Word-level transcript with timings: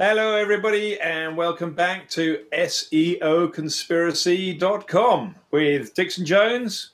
Hello, 0.00 0.36
everybody, 0.36 0.96
and 1.00 1.36
welcome 1.36 1.74
back 1.74 2.08
to 2.10 2.44
SEOconspiracy.com 2.52 5.34
with 5.50 5.92
Dixon 5.92 6.24
Jones 6.24 6.92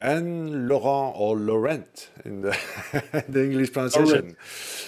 and 0.00 0.66
Laurent 0.66 1.14
or 1.18 1.36
Laurent 1.36 2.08
in 2.24 2.40
the, 2.40 2.58
the 3.28 3.44
English 3.44 3.74
pronunciation. 3.74 4.38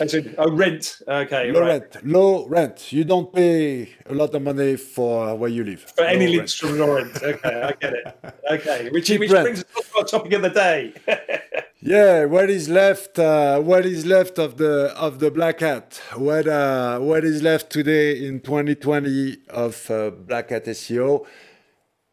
I 0.01 0.07
said, 0.07 0.35
oh, 0.39 0.51
rent. 0.51 1.03
Okay. 1.07 1.53
Laurent, 1.53 1.95
right. 1.95 2.07
low 2.07 2.47
rent. 2.47 2.91
You 2.91 3.05
don't 3.05 3.31
pay 3.31 3.91
a 4.07 4.15
lot 4.15 4.35
of 4.35 4.41
money 4.41 4.77
for 4.77 5.35
where 5.35 5.51
you 5.51 5.63
live. 5.63 5.83
For 5.95 6.05
any 6.05 6.29
links 6.29 6.55
from 6.55 6.79
Laurent. 6.79 7.23
Okay, 7.23 7.63
I 7.63 7.73
get 7.73 7.93
it. 7.93 8.19
Okay, 8.51 8.89
which, 8.91 9.11
which 9.11 9.29
brings 9.29 9.59
us 9.59 9.67
to 9.91 9.99
our 9.99 10.05
topic 10.05 10.33
of 10.33 10.41
the 10.41 10.49
day. 10.49 10.95
yeah, 11.81 12.25
what 12.25 12.51
is 12.51 12.69
left? 12.69 13.19
Uh, 13.19 13.61
what 13.61 13.87
is 13.87 14.07
left 14.07 14.39
of 14.39 14.57
the 14.57 14.95
of 14.97 15.19
the 15.19 15.31
black 15.31 15.61
hat? 15.61 16.01
What 16.15 16.49
uh, 16.49 16.99
what 16.99 17.25
is 17.25 17.43
left 17.43 17.71
today 17.71 18.27
in 18.27 18.41
2020 18.41 19.39
of 19.51 19.91
uh, 19.91 20.11
black 20.11 20.51
hat 20.51 20.65
SEO? 20.67 21.27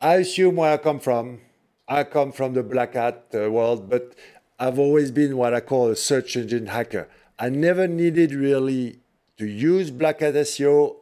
I 0.02 0.16
assume 0.16 0.58
where 0.58 0.74
I 0.74 0.78
come 0.78 1.00
from 1.00 1.40
I 1.88 2.04
come 2.06 2.32
from 2.32 2.54
the 2.54 2.64
black 2.64 2.94
hat 2.94 3.26
uh, 3.34 3.52
world, 3.52 3.90
but 3.90 4.16
I've 4.60 4.80
always 4.80 5.12
been 5.12 5.38
what 5.38 5.54
I 5.54 5.60
call 5.60 5.90
a 5.90 5.96
search 5.96 6.38
engine 6.38 6.68
hacker. 6.68 7.10
I 7.38 7.50
never 7.50 7.88
needed 7.88 8.34
really 8.34 9.00
to 9.38 9.46
use 9.46 9.92
black 9.92 10.22
hat 10.22 10.36
SEO 10.36 10.96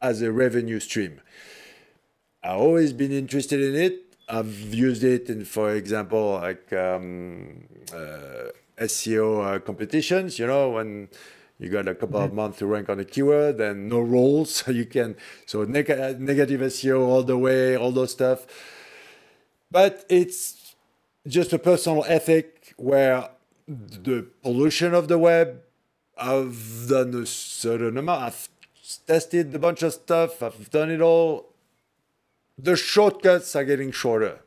as 0.00 0.22
a 0.22 0.30
revenue 0.30 0.78
stream. 0.78 1.20
I've 2.42 2.60
always 2.60 2.92
been 2.92 3.10
interested 3.10 3.60
in 3.60 3.74
it. 3.74 4.07
I've 4.28 4.74
used 4.74 5.04
it 5.04 5.30
in, 5.30 5.44
for 5.44 5.74
example, 5.74 6.34
like 6.34 6.72
um, 6.72 7.64
uh, 7.92 8.50
SEO 8.78 9.56
uh, 9.56 9.58
competitions. 9.60 10.38
You 10.38 10.46
know, 10.46 10.70
when 10.70 11.08
you 11.58 11.68
got 11.70 11.88
a 11.88 11.94
couple 11.94 12.20
mm-hmm. 12.20 12.28
of 12.28 12.34
months 12.34 12.58
to 12.58 12.66
rank 12.66 12.88
on 12.88 13.00
a 13.00 13.04
keyword 13.04 13.60
and 13.60 13.88
no 13.88 14.00
roles, 14.00 14.54
so 14.56 14.70
you 14.70 14.86
can 14.86 15.16
so 15.46 15.64
neg- 15.64 16.20
negative 16.20 16.60
SEO 16.60 17.00
all 17.00 17.22
the 17.22 17.38
way, 17.38 17.76
all 17.76 17.92
those 17.92 18.12
stuff 18.12 18.46
but 19.70 20.04
it's 20.08 20.74
just 21.26 21.52
a 21.52 21.58
personal 21.58 22.04
ethic 22.06 22.74
where 22.76 23.30
the 23.66 24.26
pollution 24.42 24.94
of 24.94 25.08
the 25.08 25.18
web, 25.18 25.60
I've 26.16 26.86
done 26.88 27.14
a 27.14 27.26
certain 27.26 27.98
amount. 27.98 28.22
I've 28.22 28.48
tested 29.06 29.54
a 29.54 29.58
bunch 29.58 29.82
of 29.82 29.92
stuff. 29.92 30.42
I've 30.42 30.70
done 30.70 30.90
it 30.90 31.00
all. 31.00 31.52
The 32.58 32.76
shortcuts 32.76 33.54
are 33.54 33.64
getting 33.64 33.92
shorter. 33.92 34.40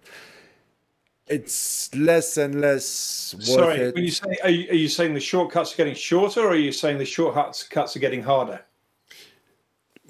It's 1.27 1.95
less 1.95 2.35
and 2.35 2.59
less 2.59 3.33
worth 3.35 3.45
Sorry, 3.45 3.77
it. 3.77 3.95
when 3.95 4.03
you 4.03 4.11
say, 4.11 4.37
are 4.43 4.49
you, 4.49 4.69
are 4.69 4.75
you 4.75 4.89
saying 4.89 5.13
the 5.13 5.21
shortcuts 5.21 5.73
are 5.73 5.77
getting 5.77 5.95
shorter, 5.95 6.41
or 6.41 6.49
are 6.49 6.55
you 6.55 6.73
saying 6.73 6.97
the 6.97 7.05
shortcuts 7.05 7.95
are 7.95 7.99
getting 7.99 8.23
harder? 8.23 8.61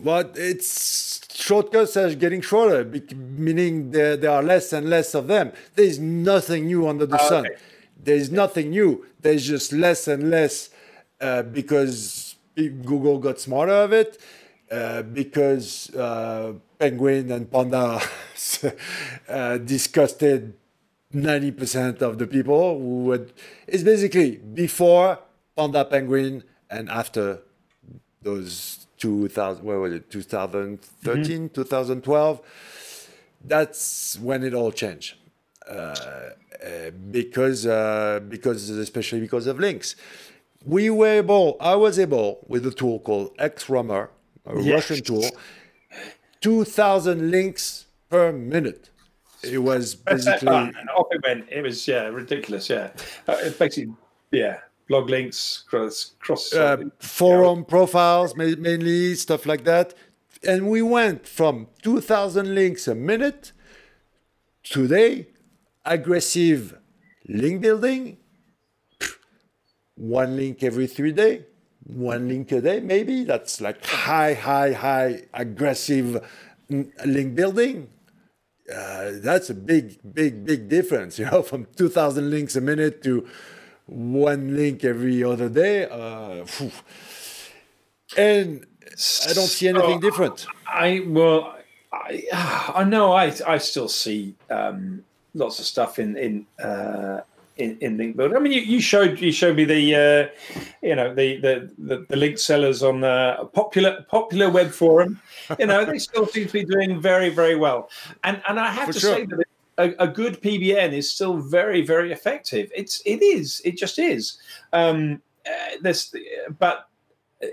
But 0.03 0.33
it's 0.35 1.21
shortcuts 1.31 1.95
are 1.95 2.15
getting 2.15 2.41
shorter, 2.41 2.83
meaning 3.15 3.91
there, 3.91 4.17
there 4.17 4.31
are 4.31 4.41
less 4.41 4.73
and 4.73 4.89
less 4.89 5.13
of 5.13 5.27
them. 5.27 5.51
There 5.75 5.85
is 5.85 5.99
nothing 5.99 6.65
new 6.65 6.87
under 6.87 7.05
the 7.05 7.19
sun. 7.19 7.45
There 8.03 8.15
is 8.15 8.31
nothing 8.31 8.71
new. 8.71 9.05
There's 9.19 9.45
just 9.45 9.71
less 9.71 10.07
and 10.07 10.31
less 10.31 10.71
uh, 11.19 11.43
because 11.43 12.35
Google 12.55 13.19
got 13.19 13.39
smarter 13.39 13.73
of 13.73 13.93
it, 13.93 14.19
uh, 14.71 15.03
because 15.03 15.93
uh, 15.93 16.53
Penguin 16.81 17.31
and 17.31 17.51
Panda 17.51 18.01
uh, 19.29 19.57
disgusted 19.59 20.55
90% 21.13 22.01
of 22.01 22.17
the 22.17 22.25
people 22.25 22.79
who 22.79 23.03
would. 23.03 23.33
It's 23.67 23.83
basically 23.83 24.37
before 24.37 25.19
Panda 25.55 25.85
Penguin 25.85 26.43
and 26.71 26.89
after 26.89 27.41
those 28.23 28.87
2000 28.97 29.63
where 29.63 29.79
was 29.79 29.93
it 29.93 30.09
2013 30.09 31.23
mm-hmm. 31.23 31.47
2012 31.47 32.41
that's 33.45 34.19
when 34.19 34.43
it 34.43 34.53
all 34.53 34.71
changed 34.71 35.15
uh, 35.67 35.73
uh, 35.73 36.29
because 37.09 37.65
uh, 37.65 38.19
because 38.29 38.69
especially 38.69 39.19
because 39.19 39.47
of 39.47 39.59
links 39.59 39.95
we 40.63 40.91
were 40.91 41.07
able 41.07 41.57
i 41.59 41.75
was 41.75 41.97
able 41.97 42.45
with 42.47 42.63
a 42.67 42.71
tool 42.71 42.99
called 42.99 43.35
XRumer 43.37 44.09
a 44.45 44.61
yes. 44.61 44.89
russian 44.89 45.03
tool 45.03 45.25
2000 46.41 47.31
links 47.31 47.85
per 48.09 48.31
minute. 48.31 48.89
It 49.43 49.59
was 49.59 49.95
basically 50.11 50.47
off 50.47 51.07
it 51.11 51.21
went. 51.23 51.49
It 51.49 51.61
was 51.61 51.87
yeah 51.87 52.03
ridiculous 52.07 52.69
yeah. 52.69 52.91
Uh, 53.27 53.49
basically 53.57 53.93
yeah 54.31 54.59
blog 54.91 55.09
links, 55.09 55.63
cross, 55.69 56.15
cross 56.19 56.53
uh, 56.53 56.75
forum 56.99 57.59
yeah. 57.59 57.65
profiles, 57.65 58.35
mainly 58.35 59.15
stuff 59.15 59.45
like 59.45 59.63
that. 59.63 59.93
And 60.43 60.69
we 60.69 60.81
went 60.81 61.25
from 61.25 61.67
2,000 61.83 62.53
links 62.53 62.89
a 62.89 62.95
minute 62.95 63.53
today, 64.63 65.27
aggressive 65.85 66.77
link 67.25 67.61
building, 67.61 68.17
one 69.95 70.35
link 70.35 70.61
every 70.61 70.87
three 70.87 71.13
days, 71.13 71.43
one 71.85 72.27
link 72.27 72.51
a 72.51 72.61
day, 72.61 72.79
maybe. 72.79 73.23
That's 73.23 73.61
like 73.61 73.85
high, 73.85 74.33
high, 74.33 74.73
high 74.73 75.23
aggressive 75.33 76.25
link 76.69 77.35
building. 77.35 77.89
Uh, 78.73 79.11
that's 79.15 79.49
a 79.49 79.53
big, 79.53 79.97
big, 80.13 80.45
big 80.45 80.69
difference, 80.69 81.19
you 81.19 81.25
know, 81.25 81.41
from 81.41 81.67
2,000 81.75 82.29
links 82.29 82.55
a 82.55 82.61
minute 82.61 83.03
to 83.03 83.27
one 83.85 84.55
link 84.55 84.83
every 84.83 85.23
other 85.23 85.49
day. 85.49 85.85
Uh, 85.85 86.45
and 88.17 88.65
I 89.27 89.33
don't 89.33 89.47
see 89.47 89.67
anything 89.67 89.99
different. 89.99 90.45
I 90.67 91.03
well, 91.05 91.57
I 91.91 92.23
I 92.75 92.83
know 92.83 93.13
I 93.13 93.33
I 93.45 93.57
still 93.57 93.87
see 93.87 94.35
um, 94.49 95.03
lots 95.33 95.59
of 95.59 95.65
stuff 95.65 95.99
in 95.99 96.17
in. 96.17 96.45
Uh, 96.61 97.21
in, 97.61 97.77
in 97.79 97.97
link 97.97 98.17
building. 98.17 98.35
I 98.35 98.39
mean, 98.39 98.51
you, 98.51 98.61
you 98.61 98.81
showed 98.81 99.19
you 99.19 99.31
showed 99.31 99.55
me 99.55 99.65
the 99.65 99.95
uh, 99.95 100.61
you 100.81 100.95
know 100.95 101.13
the, 101.13 101.37
the 101.37 101.71
the, 101.77 102.05
the 102.09 102.15
link 102.15 102.37
sellers 102.37 102.83
on 102.83 103.01
the 103.01 103.49
popular 103.53 104.05
popular 104.09 104.49
web 104.49 104.71
forum. 104.71 105.21
You 105.59 105.67
know, 105.67 105.85
they 105.85 105.99
still 105.99 106.27
seem 106.27 106.47
to 106.47 106.53
be 106.53 106.65
doing 106.65 106.99
very 107.01 107.29
very 107.29 107.55
well. 107.55 107.89
And 108.23 108.41
and 108.47 108.59
I 108.59 108.71
have 108.71 108.87
For 108.87 108.93
to 108.93 108.99
sure. 108.99 109.15
say 109.15 109.25
that 109.25 109.45
a, 109.77 110.03
a, 110.03 110.07
good 110.07 110.41
PBN 110.41 110.93
is 110.93 111.11
still 111.11 111.37
very, 111.37 111.81
very 111.81 112.11
effective. 112.11 112.71
It's 112.75 113.01
it 113.05 113.21
is. 113.21 113.61
It 113.65 113.77
just 113.77 113.99
is. 113.99 114.37
Um, 114.73 115.21
uh, 115.45 115.77
this, 115.81 116.13
but 116.59 116.87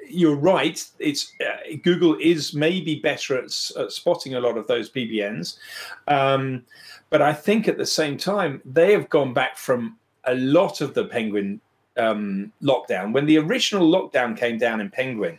you're 0.09 0.37
right. 0.37 0.85
It's 0.99 1.33
uh, 1.41 1.77
Google 1.83 2.17
is 2.21 2.55
maybe 2.55 2.97
better 2.97 3.39
at, 3.39 3.45
at, 3.79 3.93
spotting 3.93 4.35
a 4.35 4.41
lot 4.41 4.59
of 4.59 4.67
those 4.67 4.91
PBNs, 4.91 5.59
um, 6.07 6.65
but 7.11 7.23
I 7.23 7.33
think 7.33 7.69
at 7.69 7.79
the 7.79 7.87
same 7.87 8.17
time 8.17 8.63
they 8.65 8.93
have 8.93 9.09
gone 9.09 9.33
back 9.33 9.57
from 9.57 9.97
a 10.25 10.35
lot 10.35 10.81
of 10.81 10.95
the 10.95 11.05
Penguin 11.05 11.61
um, 11.97 12.53
lockdown. 12.63 13.13
When 13.13 13.27
the 13.27 13.39
original 13.39 13.91
lockdown 13.91 14.37
came 14.37 14.59
down 14.59 14.81
in 14.81 14.91
Penguin, 14.91 15.39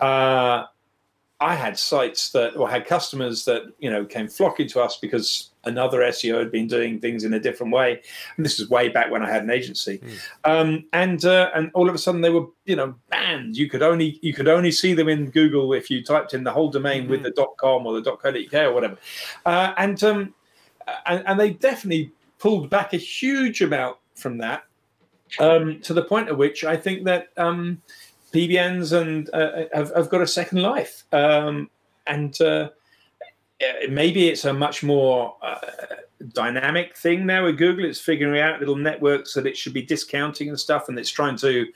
uh, 0.00 0.64
I 1.42 1.54
had 1.54 1.78
sites 1.78 2.30
that 2.32 2.54
or 2.54 2.68
had 2.68 2.86
customers 2.86 3.46
that 3.46 3.62
you 3.78 3.90
know 3.90 4.04
came 4.04 4.28
flocking 4.28 4.68
to 4.68 4.80
us 4.80 4.98
because 4.98 5.50
another 5.64 6.00
SEO 6.00 6.38
had 6.38 6.52
been 6.52 6.66
doing 6.66 7.00
things 7.00 7.24
in 7.24 7.32
a 7.32 7.40
different 7.40 7.72
way. 7.72 8.00
And 8.36 8.44
this 8.44 8.60
is 8.60 8.68
way 8.68 8.88
back 8.88 9.10
when 9.10 9.22
I 9.22 9.30
had 9.30 9.42
an 9.42 9.50
agency. 9.50 9.98
Mm. 9.98 10.18
Um, 10.44 10.84
and 10.92 11.24
uh, 11.24 11.50
and 11.54 11.70
all 11.72 11.88
of 11.88 11.94
a 11.94 11.98
sudden 11.98 12.20
they 12.20 12.28
were 12.28 12.46
you 12.66 12.76
know 12.76 12.94
banned. 13.08 13.56
You 13.56 13.70
could 13.70 13.82
only 13.82 14.18
you 14.20 14.34
could 14.34 14.48
only 14.48 14.70
see 14.70 14.92
them 14.92 15.08
in 15.08 15.30
Google 15.30 15.72
if 15.72 15.90
you 15.90 16.04
typed 16.04 16.34
in 16.34 16.44
the 16.44 16.52
whole 16.52 16.70
domain 16.70 17.02
mm-hmm. 17.02 17.10
with 17.10 17.22
the 17.22 17.48
.com 17.58 17.86
or 17.86 17.98
the 17.98 18.02
.co.uk 18.02 18.54
or 18.54 18.74
whatever. 18.74 18.98
Uh, 19.46 19.72
and, 19.78 20.02
um, 20.04 20.34
and 21.06 21.22
and 21.26 21.40
they 21.40 21.50
definitely 21.50 22.12
pulled 22.38 22.70
back 22.70 22.92
a 22.92 22.96
huge 22.96 23.60
amount 23.62 23.96
from 24.14 24.38
that 24.38 24.64
um, 25.38 25.80
to 25.80 25.94
the 25.94 26.02
point 26.02 26.28
at 26.28 26.36
which 26.36 26.64
I 26.64 26.76
think 26.76 27.04
that. 27.04 27.28
Um, 27.36 27.82
PBNs 28.32 28.98
and 28.98 29.28
uh, 29.32 29.64
have, 29.74 29.92
have, 29.94 30.08
got 30.08 30.20
a 30.20 30.26
second 30.26 30.62
life, 30.62 31.02
um, 31.12 31.68
and 32.06 32.40
uh, 32.40 32.68
maybe 33.88 34.28
it's 34.28 34.44
a 34.44 34.52
much 34.52 34.82
more 34.82 35.36
uh, 35.42 35.58
dynamic 36.32 36.96
thing 36.96 37.26
now 37.26 37.44
with 37.44 37.58
Google. 37.58 37.84
It's 37.84 38.00
figuring 38.00 38.40
out 38.40 38.60
little 38.60 38.76
networks 38.76 39.34
that 39.34 39.46
it 39.46 39.56
should 39.56 39.72
be 39.72 39.82
discounting 39.82 40.48
and 40.48 40.58
stuff, 40.58 40.88
and 40.88 40.98
it's 40.98 41.10
trying 41.10 41.36
to 41.38 41.66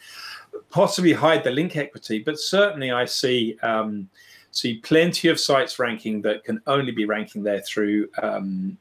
possibly 0.71 1.13
hide 1.13 1.45
the 1.45 1.51
link 1.51 1.77
equity. 1.77 2.21
But 2.21 2.39
certainly, 2.39 2.93
I 2.93 3.05
see 3.05 3.59
um, 3.63 4.09
see 4.51 4.79
plenty 4.79 5.29
of 5.29 5.41
sites 5.41 5.79
ranking 5.79 6.23
that 6.23 6.45
can 6.45 6.61
only 6.67 6.93
be 6.93 7.05
ranking 7.05 7.43
there 7.43 7.61
through 7.63 8.09
um, 8.23 8.79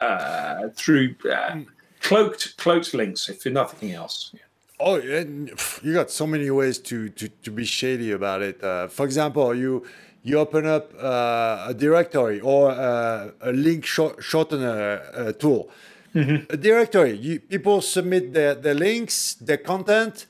uh, 0.00 0.68
through 0.74 1.14
uh, 1.30 1.52
hmm. 1.52 1.62
cloaked 2.00 2.56
cloaked 2.56 2.94
links, 2.94 3.28
if 3.28 3.46
nothing 3.46 3.92
else. 3.92 4.30
Yeah. 4.32 4.40
Oh, 4.82 4.96
you 4.96 5.92
got 5.92 6.10
so 6.10 6.26
many 6.26 6.50
ways 6.50 6.78
to 6.78 7.08
to, 7.10 7.28
to 7.28 7.50
be 7.50 7.64
shady 7.64 8.12
about 8.12 8.42
it. 8.42 8.62
Uh, 8.62 8.88
for 8.88 9.04
example, 9.04 9.54
you 9.54 9.84
you 10.22 10.38
open 10.38 10.66
up 10.66 10.92
uh, 10.98 11.66
a 11.68 11.74
directory 11.74 12.40
or 12.40 12.70
uh, 12.70 13.30
a 13.40 13.52
link 13.52 13.84
short, 13.84 14.18
shortener 14.18 15.00
uh, 15.14 15.32
tool. 15.32 15.70
Mm-hmm. 16.14 16.52
A 16.52 16.56
directory, 16.56 17.16
you, 17.16 17.40
people 17.40 17.80
submit 17.80 18.32
their, 18.32 18.54
their 18.54 18.74
links, 18.74 19.34
their 19.34 19.56
content, 19.56 20.26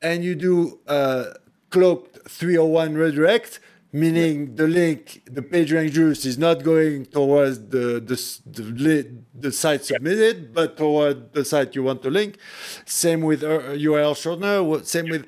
and 0.00 0.24
you 0.24 0.34
do 0.34 0.78
uh, 0.86 1.34
cloaked 1.70 2.28
301 2.28 2.94
redirect, 2.94 3.60
meaning 3.92 4.54
the 4.56 4.66
link, 4.66 5.22
the 5.26 5.42
page 5.42 5.72
rank 5.72 5.92
juice 5.92 6.24
is 6.24 6.38
not 6.38 6.62
going 6.62 7.06
towards 7.06 7.58
the 7.68 8.00
the 8.00 8.16
the, 8.46 9.10
the 9.34 9.52
site 9.52 9.84
submitted, 9.84 10.52
but 10.52 10.76
toward 10.76 11.32
the 11.32 11.44
site 11.44 11.74
you 11.74 11.82
want 11.82 12.02
to 12.02 12.10
link. 12.10 12.38
Same 12.84 13.22
with 13.22 13.42
URL 13.42 14.12
uh, 14.12 14.14
shortener. 14.14 14.84
Same 14.84 15.08
with. 15.08 15.26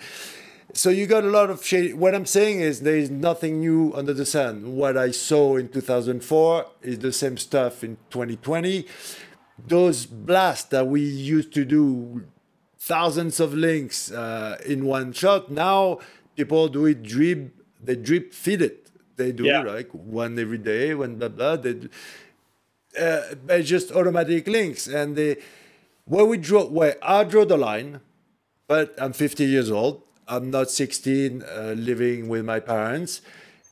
So 0.74 0.90
you 0.90 1.06
got 1.06 1.24
a 1.24 1.28
lot 1.28 1.50
of 1.50 1.64
shade. 1.64 1.94
What 1.94 2.14
I'm 2.14 2.26
saying 2.26 2.60
is 2.60 2.80
there 2.80 2.96
is 2.96 3.10
nothing 3.10 3.60
new 3.60 3.92
under 3.94 4.12
the 4.12 4.26
sun. 4.26 4.76
What 4.76 4.96
I 4.98 5.12
saw 5.12 5.56
in 5.56 5.70
2004 5.70 6.66
is 6.82 6.98
the 6.98 7.12
same 7.12 7.38
stuff 7.38 7.82
in 7.82 7.96
2020. 8.10 8.86
Those 9.66 10.06
blasts 10.06 10.68
that 10.68 10.86
we 10.86 11.00
used 11.00 11.52
to 11.54 11.64
do 11.64 12.26
thousands 12.78 13.40
of 13.40 13.54
links 13.54 14.12
uh, 14.12 14.58
in 14.64 14.84
one 14.84 15.12
shot. 15.12 15.50
Now 15.50 16.00
people 16.36 16.68
do 16.68 16.86
it 16.86 17.02
drip, 17.02 17.57
they 17.82 17.96
drip 17.96 18.32
feed 18.32 18.62
it. 18.62 18.90
They 19.16 19.32
do 19.32 19.44
yeah. 19.44 19.60
like 19.60 19.90
one 19.92 20.38
every 20.38 20.58
day, 20.58 20.94
one 20.94 21.16
blah 21.16 21.28
blah. 21.28 21.56
They, 21.56 21.88
uh, 22.98 23.20
they 23.46 23.62
just 23.62 23.92
automatic 23.92 24.46
links, 24.46 24.86
and 24.86 25.16
they 25.16 25.38
where 26.04 26.24
we 26.24 26.38
draw 26.38 26.64
where 26.64 26.96
I 27.02 27.24
draw 27.24 27.44
the 27.44 27.56
line. 27.56 28.00
But 28.66 28.94
I'm 28.98 29.14
50 29.14 29.44
years 29.44 29.70
old. 29.70 30.02
I'm 30.26 30.50
not 30.50 30.70
16, 30.70 31.42
uh, 31.42 31.74
living 31.74 32.28
with 32.28 32.44
my 32.44 32.60
parents. 32.60 33.22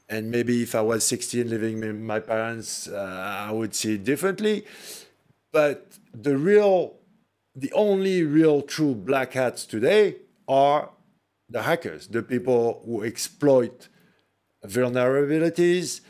And 0.08 0.30
maybe 0.30 0.62
if 0.62 0.74
I 0.74 0.80
was 0.80 1.04
16 1.06 1.50
living 1.50 1.80
with 1.80 1.96
my 1.96 2.18
parents, 2.18 2.88
uh, 2.88 3.46
I 3.48 3.52
would 3.52 3.74
see 3.74 3.94
it 3.94 4.04
differently. 4.04 4.64
But 5.52 5.98
the 6.14 6.38
real 6.38 6.94
the 7.54 7.72
only 7.72 8.22
real 8.22 8.60
true 8.60 8.94
black 8.94 9.32
hats 9.32 9.64
today 9.64 10.16
are 10.46 10.90
the 11.48 11.62
hackers, 11.62 12.06
the 12.06 12.22
people 12.22 12.82
who 12.84 13.02
exploit 13.02 13.88
vulnerabilities, 14.66 16.00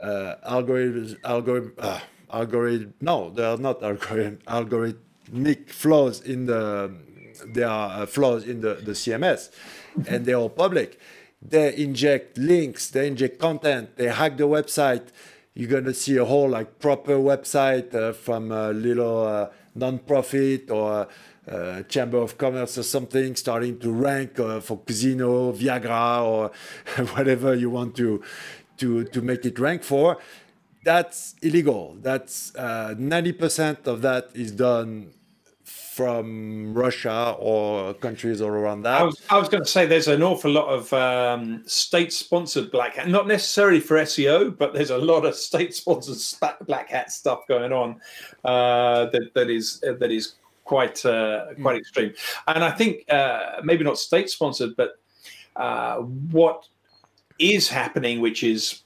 uh, 0.00 0.34
algorithms, 0.48 1.16
algorithm, 1.24 1.74
uh, 1.78 2.00
algorithm. 2.32 2.94
No, 3.00 3.30
they 3.30 3.44
are 3.44 3.56
not 3.56 3.82
algorithm, 3.82 4.38
algorithmic 4.46 5.70
flaws 5.70 6.20
in 6.20 6.46
the. 6.46 6.92
There 7.46 7.68
are 7.68 8.02
uh, 8.02 8.06
flaws 8.06 8.44
in 8.44 8.60
the, 8.60 8.74
the 8.74 8.92
CMS, 8.92 9.50
and 10.06 10.24
they're 10.26 10.36
all 10.36 10.50
public. 10.50 11.00
They 11.40 11.74
inject 11.76 12.38
links, 12.38 12.90
they 12.90 13.08
inject 13.08 13.40
content, 13.40 13.96
they 13.96 14.08
hack 14.08 14.36
the 14.36 14.46
website. 14.46 15.08
You're 15.54 15.68
gonna 15.68 15.94
see 15.94 16.16
a 16.16 16.24
whole 16.24 16.48
like 16.48 16.78
proper 16.78 17.16
website 17.16 17.94
uh, 17.94 18.12
from 18.12 18.52
a 18.52 18.72
little 18.72 19.26
uh, 19.26 19.48
non-profit 19.74 20.70
or 20.70 21.08
uh, 21.48 21.82
chamber 21.84 22.18
of 22.18 22.38
commerce 22.38 22.78
or 22.78 22.82
something 22.82 23.34
starting 23.36 23.78
to 23.80 23.92
rank 23.92 24.38
uh, 24.38 24.60
for 24.60 24.78
casino, 24.78 25.52
Viagra, 25.52 26.24
or 26.24 26.50
whatever 27.16 27.54
you 27.54 27.70
want 27.70 27.96
to 27.96 28.22
to 28.78 29.04
to 29.04 29.20
make 29.20 29.44
it 29.44 29.58
rank 29.58 29.82
for. 29.82 30.18
That's 30.84 31.34
illegal. 31.42 31.96
That's 32.00 32.54
uh, 32.54 32.94
ninety 32.98 33.32
percent 33.32 33.86
of 33.86 34.02
that 34.02 34.30
is 34.34 34.52
done 34.52 35.12
from 35.64 36.72
Russia 36.72 37.36
or 37.38 37.92
countries 37.92 38.40
all 38.40 38.48
around 38.48 38.82
that. 38.82 39.02
I 39.02 39.04
was, 39.04 39.20
I 39.28 39.38
was 39.38 39.50
going 39.50 39.62
to 39.62 39.68
say 39.68 39.84
there's 39.84 40.08
an 40.08 40.22
awful 40.22 40.50
lot 40.50 40.68
of 40.68 40.90
um, 40.94 41.62
state-sponsored 41.66 42.72
black 42.72 42.94
hat, 42.94 43.08
not 43.08 43.26
necessarily 43.26 43.78
for 43.78 43.98
SEO, 43.98 44.56
but 44.56 44.72
there's 44.72 44.88
a 44.88 44.96
lot 44.96 45.26
of 45.26 45.34
state-sponsored 45.34 46.16
black 46.66 46.88
hat 46.88 47.12
stuff 47.12 47.46
going 47.46 47.74
on 47.74 48.00
uh, 48.44 49.06
that 49.10 49.32
that 49.34 49.50
is 49.50 49.80
that 49.80 50.10
is 50.10 50.36
quite 50.64 51.04
uh, 51.04 51.46
quite 51.60 51.76
mm. 51.76 51.80
extreme. 51.80 52.14
And 52.46 52.64
I 52.64 52.70
think 52.70 53.10
uh, 53.10 53.60
maybe 53.62 53.84
not 53.84 53.98
state-sponsored, 53.98 54.76
but 54.76 54.98
uh, 55.56 55.96
what 55.96 56.66
is 57.38 57.68
happening, 57.68 58.20
which 58.20 58.42
is 58.42 58.82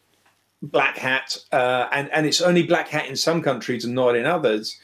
black 0.62 0.96
hat, 0.96 1.36
uh, 1.52 1.88
and 1.92 2.10
and 2.12 2.26
it's 2.26 2.40
only 2.40 2.62
black 2.62 2.88
hat 2.88 3.06
in 3.06 3.16
some 3.16 3.42
countries 3.42 3.84
and 3.84 3.94
not 3.94 4.16
in 4.16 4.26
others, 4.26 4.78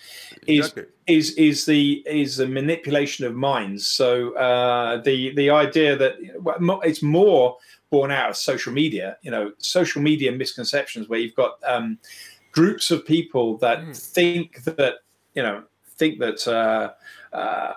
exactly. 0.47 0.85
is 1.07 1.31
is 1.31 1.37
is 1.37 1.67
the 1.67 2.03
is 2.07 2.37
the 2.37 2.47
manipulation 2.47 3.25
of 3.27 3.35
minds. 3.35 3.87
So 3.87 4.35
uh, 4.35 5.03
the 5.03 5.35
the 5.35 5.51
idea 5.51 5.97
that 5.97 6.15
it's 6.85 7.03
more 7.03 7.57
born 7.91 8.11
out 8.11 8.31
of 8.31 8.37
social 8.37 8.73
media. 8.73 9.17
You 9.23 9.31
know, 9.31 9.53
social 9.59 10.03
media 10.03 10.33
misconceptions 10.33 11.09
where 11.09 11.19
you've 11.19 11.35
got 11.35 11.59
um, 11.65 11.99
groups 12.53 12.91
of 12.91 13.05
people 13.07 13.57
that 13.59 13.81
mm. 13.81 13.97
think 13.97 14.65
that 14.65 14.97
you 15.35 15.43
know 15.43 15.65
think 16.03 16.19
that. 16.19 16.49
Uh, 16.49 16.93
uh, 17.33 17.73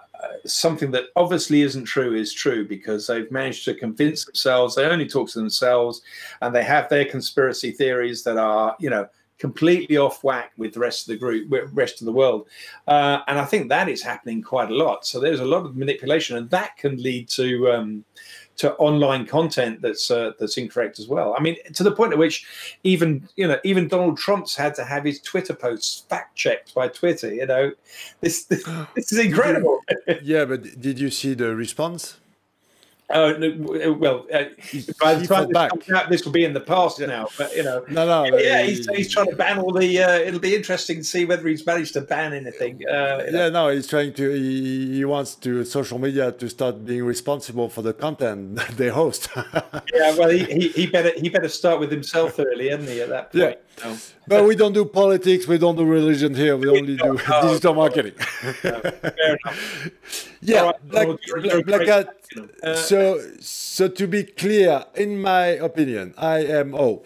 something 0.45 0.92
that 0.92 1.06
obviously 1.16 1.62
isn't 1.62 1.86
true 1.86 2.13
is 2.13 2.33
true 2.33 2.68
because 2.68 3.07
they've 3.07 3.31
managed 3.31 3.63
to 3.63 3.74
convince 3.74 4.25
themselves 4.25 4.75
they 4.75 4.83
only 4.86 5.07
talk 5.07 5.30
to 5.30 5.39
themselves 5.39 6.01
and 6.42 6.54
they 6.54 6.63
have 6.63 6.89
their 6.89 7.06
conspiracy 7.06 7.72
theories 7.72 8.22
that 8.24 8.38
are 8.38 8.75
you 8.80 8.89
know 8.89 9.07
completely 9.38 9.98
off 9.98 10.24
whack 10.24 10.51
with 10.57 10.74
the 10.74 10.80
rest 10.80 11.01
of 11.04 11.07
the 11.07 11.18
group, 11.18 11.48
rest 11.74 12.01
of 12.01 12.06
the 12.06 12.12
world. 12.12 12.48
Uh, 12.88 13.19
and 13.27 13.38
I 13.38 13.45
think 13.45 13.69
that 13.69 13.89
is 13.89 14.01
happening 14.01 14.42
quite 14.42 14.72
a 14.72 14.75
lot. 14.75 15.06
So 15.06 15.19
there's 15.19 15.42
a 15.42 15.45
lot 15.45 15.66
of 15.66 15.75
manipulation, 15.75 16.38
and 16.38 16.50
that 16.51 16.77
can 16.77 17.01
lead 17.01 17.27
to 17.30 17.72
um, 17.72 18.06
to 18.57 18.73
online 18.75 19.25
content 19.25 19.81
that's 19.81 20.09
uh, 20.09 20.31
that's 20.39 20.57
incorrect 20.57 20.99
as 20.99 21.07
well. 21.07 21.35
I 21.37 21.41
mean, 21.41 21.57
to 21.73 21.83
the 21.83 21.91
point 21.91 22.13
at 22.13 22.19
which 22.19 22.45
even 22.83 23.27
you 23.35 23.47
know 23.47 23.59
even 23.63 23.87
Donald 23.87 24.17
Trump's 24.17 24.55
had 24.55 24.75
to 24.75 24.83
have 24.83 25.03
his 25.03 25.21
Twitter 25.21 25.53
posts 25.53 26.05
fact 26.09 26.35
checked 26.35 26.73
by 26.73 26.87
Twitter. 26.87 27.33
You 27.33 27.45
know, 27.45 27.71
this 28.21 28.45
this, 28.45 28.63
this 28.95 29.11
is 29.11 29.19
incredible. 29.19 29.81
yeah, 30.21 30.45
but 30.45 30.79
did 30.79 30.99
you 30.99 31.09
see 31.09 31.33
the 31.33 31.55
response? 31.55 32.17
Oh 33.11 33.33
no, 33.37 33.93
well, 33.99 34.25
uh, 34.33 34.45
by 34.99 35.13
the 35.13 35.27
time 35.27 35.49
this, 35.49 35.91
out, 35.91 36.09
this 36.09 36.25
will 36.25 36.31
be 36.31 36.43
in 36.43 36.53
the 36.53 36.59
past 36.59 36.99
now. 36.99 37.27
But 37.37 37.55
you 37.55 37.61
know, 37.61 37.85
no, 37.87 38.05
no, 38.07 38.37
yeah, 38.37 38.63
he's, 38.63 38.87
he's 38.89 39.13
trying 39.13 39.29
to 39.29 39.35
ban 39.35 39.59
all 39.59 39.71
the. 39.71 40.01
Uh, 40.01 40.13
it'll 40.13 40.39
be 40.39 40.55
interesting 40.55 40.97
to 40.97 41.03
see 41.03 41.23
whether 41.23 41.47
he's 41.47 41.63
managed 41.63 41.93
to 41.93 42.01
ban 42.01 42.33
anything. 42.33 42.81
Uh, 42.89 43.23
yeah, 43.25 43.31
know. 43.31 43.49
no, 43.51 43.69
he's 43.69 43.85
trying 43.85 44.11
to. 44.13 44.31
He, 44.31 44.95
he, 44.95 45.05
wants 45.05 45.35
to 45.35 45.63
social 45.65 45.99
media 45.99 46.31
to 46.31 46.49
start 46.49 46.83
being 46.83 47.03
responsible 47.03 47.69
for 47.69 47.83
the 47.83 47.93
content 47.93 48.55
they 48.75 48.89
host. 48.89 49.29
yeah, 49.35 50.15
well, 50.17 50.29
he, 50.29 50.43
he, 50.45 50.69
he, 50.69 50.87
better 50.87 51.11
he 51.15 51.29
better 51.29 51.49
start 51.49 51.79
with 51.79 51.91
himself 51.91 52.39
early, 52.39 52.69
isn't 52.69 52.87
he? 52.87 53.01
At 53.01 53.09
that 53.09 53.31
point. 53.31 53.59
Yeah. 53.83 53.87
No. 53.87 53.97
But 54.27 54.45
we 54.45 54.55
don't 54.55 54.73
do 54.73 54.85
politics. 54.85 55.47
We 55.47 55.57
don't 55.57 55.75
do 55.75 55.85
religion 55.85 56.33
here. 56.33 56.57
We 56.57 56.69
only 56.79 56.97
do 56.97 57.19
oh, 57.27 57.47
digital 57.47 57.73
marketing. 57.75 58.13
No, 58.17 58.53
fair 58.53 59.37
enough. 59.43 60.29
Yeah. 60.45 60.71
Black, 60.83 61.07
Black, 61.42 61.65
Black 61.65 61.88
Hat. 61.88 62.15
Uh, 62.63 62.75
so, 62.75 63.21
so 63.39 63.88
to 63.88 64.07
be 64.07 64.24
clear, 64.24 64.86
in 64.95 65.19
my 65.21 65.47
opinion, 65.47 66.13
IMO, 66.18 67.03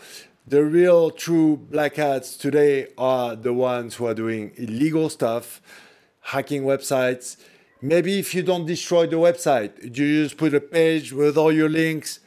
the 0.47 0.63
real 0.63 1.11
true 1.11 1.57
black 1.57 1.95
hats 1.95 2.35
today 2.35 2.87
are 2.97 3.35
the 3.35 3.53
ones 3.53 3.95
who 3.95 4.07
are 4.07 4.15
doing 4.15 4.51
illegal 4.57 5.09
stuff, 5.09 5.61
hacking 6.21 6.63
websites. 6.63 7.37
Maybe 7.81 8.19
if 8.19 8.33
you 8.33 8.43
don't 8.43 8.65
destroy 8.65 9.05
the 9.05 9.17
website, 9.17 9.83
you 9.83 10.23
just 10.23 10.37
put 10.37 10.53
a 10.53 10.59
page 10.59 11.13
with 11.13 11.37
all 11.37 11.51
your 11.51 11.69
links, 11.69 12.19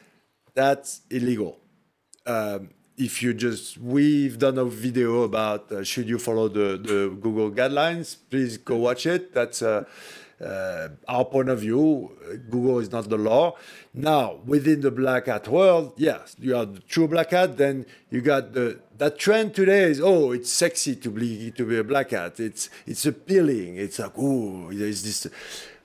that's 0.55 1.01
illegal. 1.09 1.59
Um, 2.25 2.69
if 2.97 3.21
you 3.21 3.33
just, 3.33 3.77
we've 3.77 4.39
done 4.39 4.57
a 4.57 4.65
video 4.65 5.23
about 5.23 5.71
uh, 5.71 5.83
should 5.83 6.07
you 6.07 6.17
follow 6.17 6.47
the, 6.47 6.77
the 6.77 7.17
Google 7.19 7.51
guidelines, 7.51 8.15
please 8.29 8.57
go 8.57 8.77
watch 8.77 9.05
it. 9.05 9.33
That's 9.33 9.61
uh, 9.61 9.83
uh, 10.41 10.89
our 11.07 11.25
point 11.25 11.49
of 11.49 11.59
view, 11.59 12.11
Google 12.49 12.79
is 12.79 12.91
not 12.91 13.09
the 13.09 13.17
law. 13.17 13.55
Now, 13.93 14.39
within 14.45 14.81
the 14.81 14.91
black 14.91 15.27
hat 15.27 15.47
world, 15.47 15.93
yes, 15.97 16.35
you 16.39 16.55
are 16.55 16.65
the 16.65 16.79
true 16.81 17.07
black 17.07 17.31
hat. 17.31 17.57
Then 17.57 17.85
you 18.09 18.21
got 18.21 18.53
the 18.53 18.79
that 18.97 19.17
trend 19.17 19.55
today 19.55 19.83
is 19.83 20.01
oh, 20.01 20.31
it's 20.31 20.51
sexy 20.51 20.95
to 20.97 21.09
be 21.09 21.51
to 21.51 21.65
be 21.65 21.77
a 21.77 21.83
black 21.83 22.11
hat. 22.11 22.39
It's 22.39 22.69
it's 22.85 23.05
appealing. 23.05 23.77
It's 23.77 23.99
like 23.99 24.13
oh, 24.17 24.71
there's 24.71 25.03
this. 25.03 25.27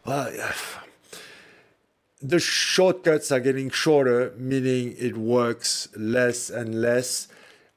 Well, 0.04 0.32
the 2.22 2.40
shortcuts 2.40 3.30
are 3.30 3.40
getting 3.40 3.70
shorter, 3.70 4.32
meaning 4.36 4.94
it 4.98 5.16
works 5.16 5.88
less 5.96 6.50
and 6.50 6.80
less 6.80 7.28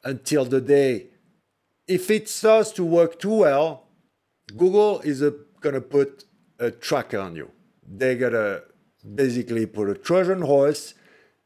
until 0.04 0.46
the 0.46 0.62
day. 0.62 1.08
If 1.88 2.10
it 2.10 2.30
starts 2.30 2.72
to 2.72 2.86
work 2.86 3.20
too 3.20 3.36
well, 3.36 3.84
Google 4.58 5.01
is 5.01 5.22
going 5.60 5.75
to 5.75 5.82
put 5.82 6.25
a 6.62 6.72
tracker 6.72 7.20
on 7.20 7.36
you. 7.36 7.51
They're 7.86 8.15
gonna 8.15 8.62
basically 9.15 9.65
put 9.65 9.89
a 9.89 9.96
Trojan 9.96 10.41
horse. 10.41 10.94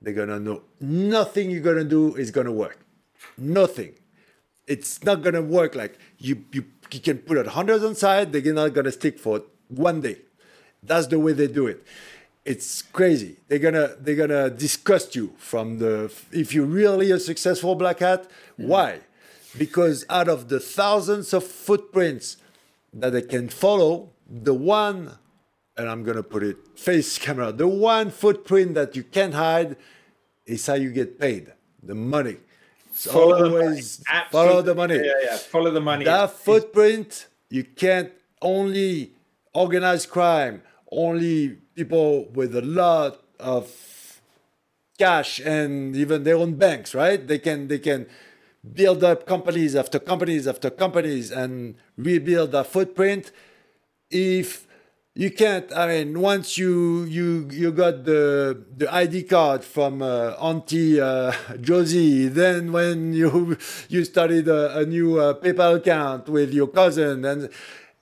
They're 0.01 0.13
gonna 0.13 0.39
know 0.39 0.61
nothing 0.79 1.49
you're 1.49 1.61
gonna 1.61 1.85
do 1.85 2.15
is 2.15 2.29
gonna 2.29 2.51
work. 2.51 2.79
Nothing. 3.37 3.93
It's 4.67 5.03
not 5.03 5.23
gonna 5.23 5.41
work 5.41 5.73
like 5.73 5.97
you 6.19 6.43
you, 6.51 6.65
you 6.91 6.99
can 6.99 7.19
put 7.19 7.37
a 7.37 7.49
hundred 7.49 7.83
on 7.83 7.95
side, 7.95 8.31
they're 8.31 8.53
not 8.53 8.73
gonna 8.73 8.91
stick 8.91 9.17
for 9.17 9.43
one 9.69 10.01
day. 10.01 10.17
That's 10.83 11.07
the 11.07 11.17
way 11.17 11.33
they 11.33 11.47
do 11.47 11.65
it. 11.65 11.83
It's 12.43 12.83
crazy. 12.83 13.37
They're 13.47 13.65
gonna 13.67 13.95
they're 13.99 14.21
gonna 14.27 14.49
disgust 14.49 15.15
you 15.15 15.33
from 15.37 15.79
the 15.79 16.13
if 16.31 16.53
you're 16.53 16.65
really 16.65 17.09
a 17.11 17.19
successful 17.19 17.73
black 17.75 17.99
hat. 17.99 18.23
Mm-hmm. 18.23 18.67
Why? 18.67 18.99
Because 19.57 20.05
out 20.09 20.27
of 20.27 20.49
the 20.49 20.59
thousands 20.59 21.33
of 21.33 21.43
footprints 21.45 22.37
that 22.93 23.13
they 23.13 23.21
can 23.21 23.47
follow, 23.47 24.11
the 24.29 24.53
one, 24.53 25.11
and 25.77 25.89
I'm 25.89 26.03
going 26.03 26.17
to 26.17 26.23
put 26.23 26.43
it 26.43 26.57
face 26.75 27.17
camera, 27.17 27.51
the 27.51 27.67
one 27.67 28.11
footprint 28.11 28.75
that 28.75 28.95
you 28.95 29.03
can't 29.03 29.33
hide 29.33 29.77
is 30.45 30.65
how 30.65 30.75
you 30.75 30.91
get 30.91 31.19
paid. 31.19 31.53
The 31.83 31.95
money. 31.95 32.37
It's 32.89 33.05
Follow 33.11 33.49
the 33.49 33.65
money. 33.65 33.81
follow 34.31 34.61
the 34.61 34.75
money. 34.75 34.95
Yeah, 34.95 35.11
yeah. 35.23 35.37
Follow 35.37 35.71
the 35.71 35.81
money. 35.81 36.05
That 36.05 36.31
footprint, 36.31 37.27
you 37.49 37.63
can't 37.63 38.11
only 38.41 39.11
organize 39.53 40.05
crime, 40.05 40.61
only 40.91 41.57
people 41.75 42.25
with 42.33 42.55
a 42.55 42.61
lot 42.61 43.21
of 43.39 44.21
cash 44.97 45.39
and 45.39 45.95
even 45.95 46.23
their 46.23 46.37
own 46.37 46.53
banks, 46.55 46.95
right? 46.95 47.25
They 47.27 47.39
can 47.39 47.67
they 47.67 47.79
can 47.79 48.07
build 48.73 49.03
up 49.03 49.25
companies 49.27 49.75
after 49.75 49.99
companies 49.99 50.47
after 50.47 50.69
companies 50.69 51.31
and 51.31 51.75
rebuild 51.97 52.51
that 52.53 52.67
footprint. 52.67 53.31
If 54.15 54.65
you 55.13 55.29
can't, 55.29 55.71
I 55.75 55.87
mean, 55.87 56.21
once 56.21 56.57
you 56.57 57.03
you 57.03 57.49
you 57.51 57.73
got 57.73 58.05
the 58.05 58.63
the 58.77 58.87
ID 58.93 59.23
card 59.23 59.65
from 59.65 60.01
uh, 60.01 60.31
Auntie 60.39 61.01
uh, 61.01 61.33
Josie, 61.59 62.29
then 62.29 62.71
when 62.71 63.13
you 63.21 63.57
you 63.89 64.05
started 64.05 64.47
a, 64.47 64.79
a 64.79 64.85
new 64.85 65.19
uh, 65.19 65.33
PayPal 65.33 65.75
account 65.75 66.29
with 66.29 66.53
your 66.53 66.67
cousin, 66.67 67.25
and 67.25 67.49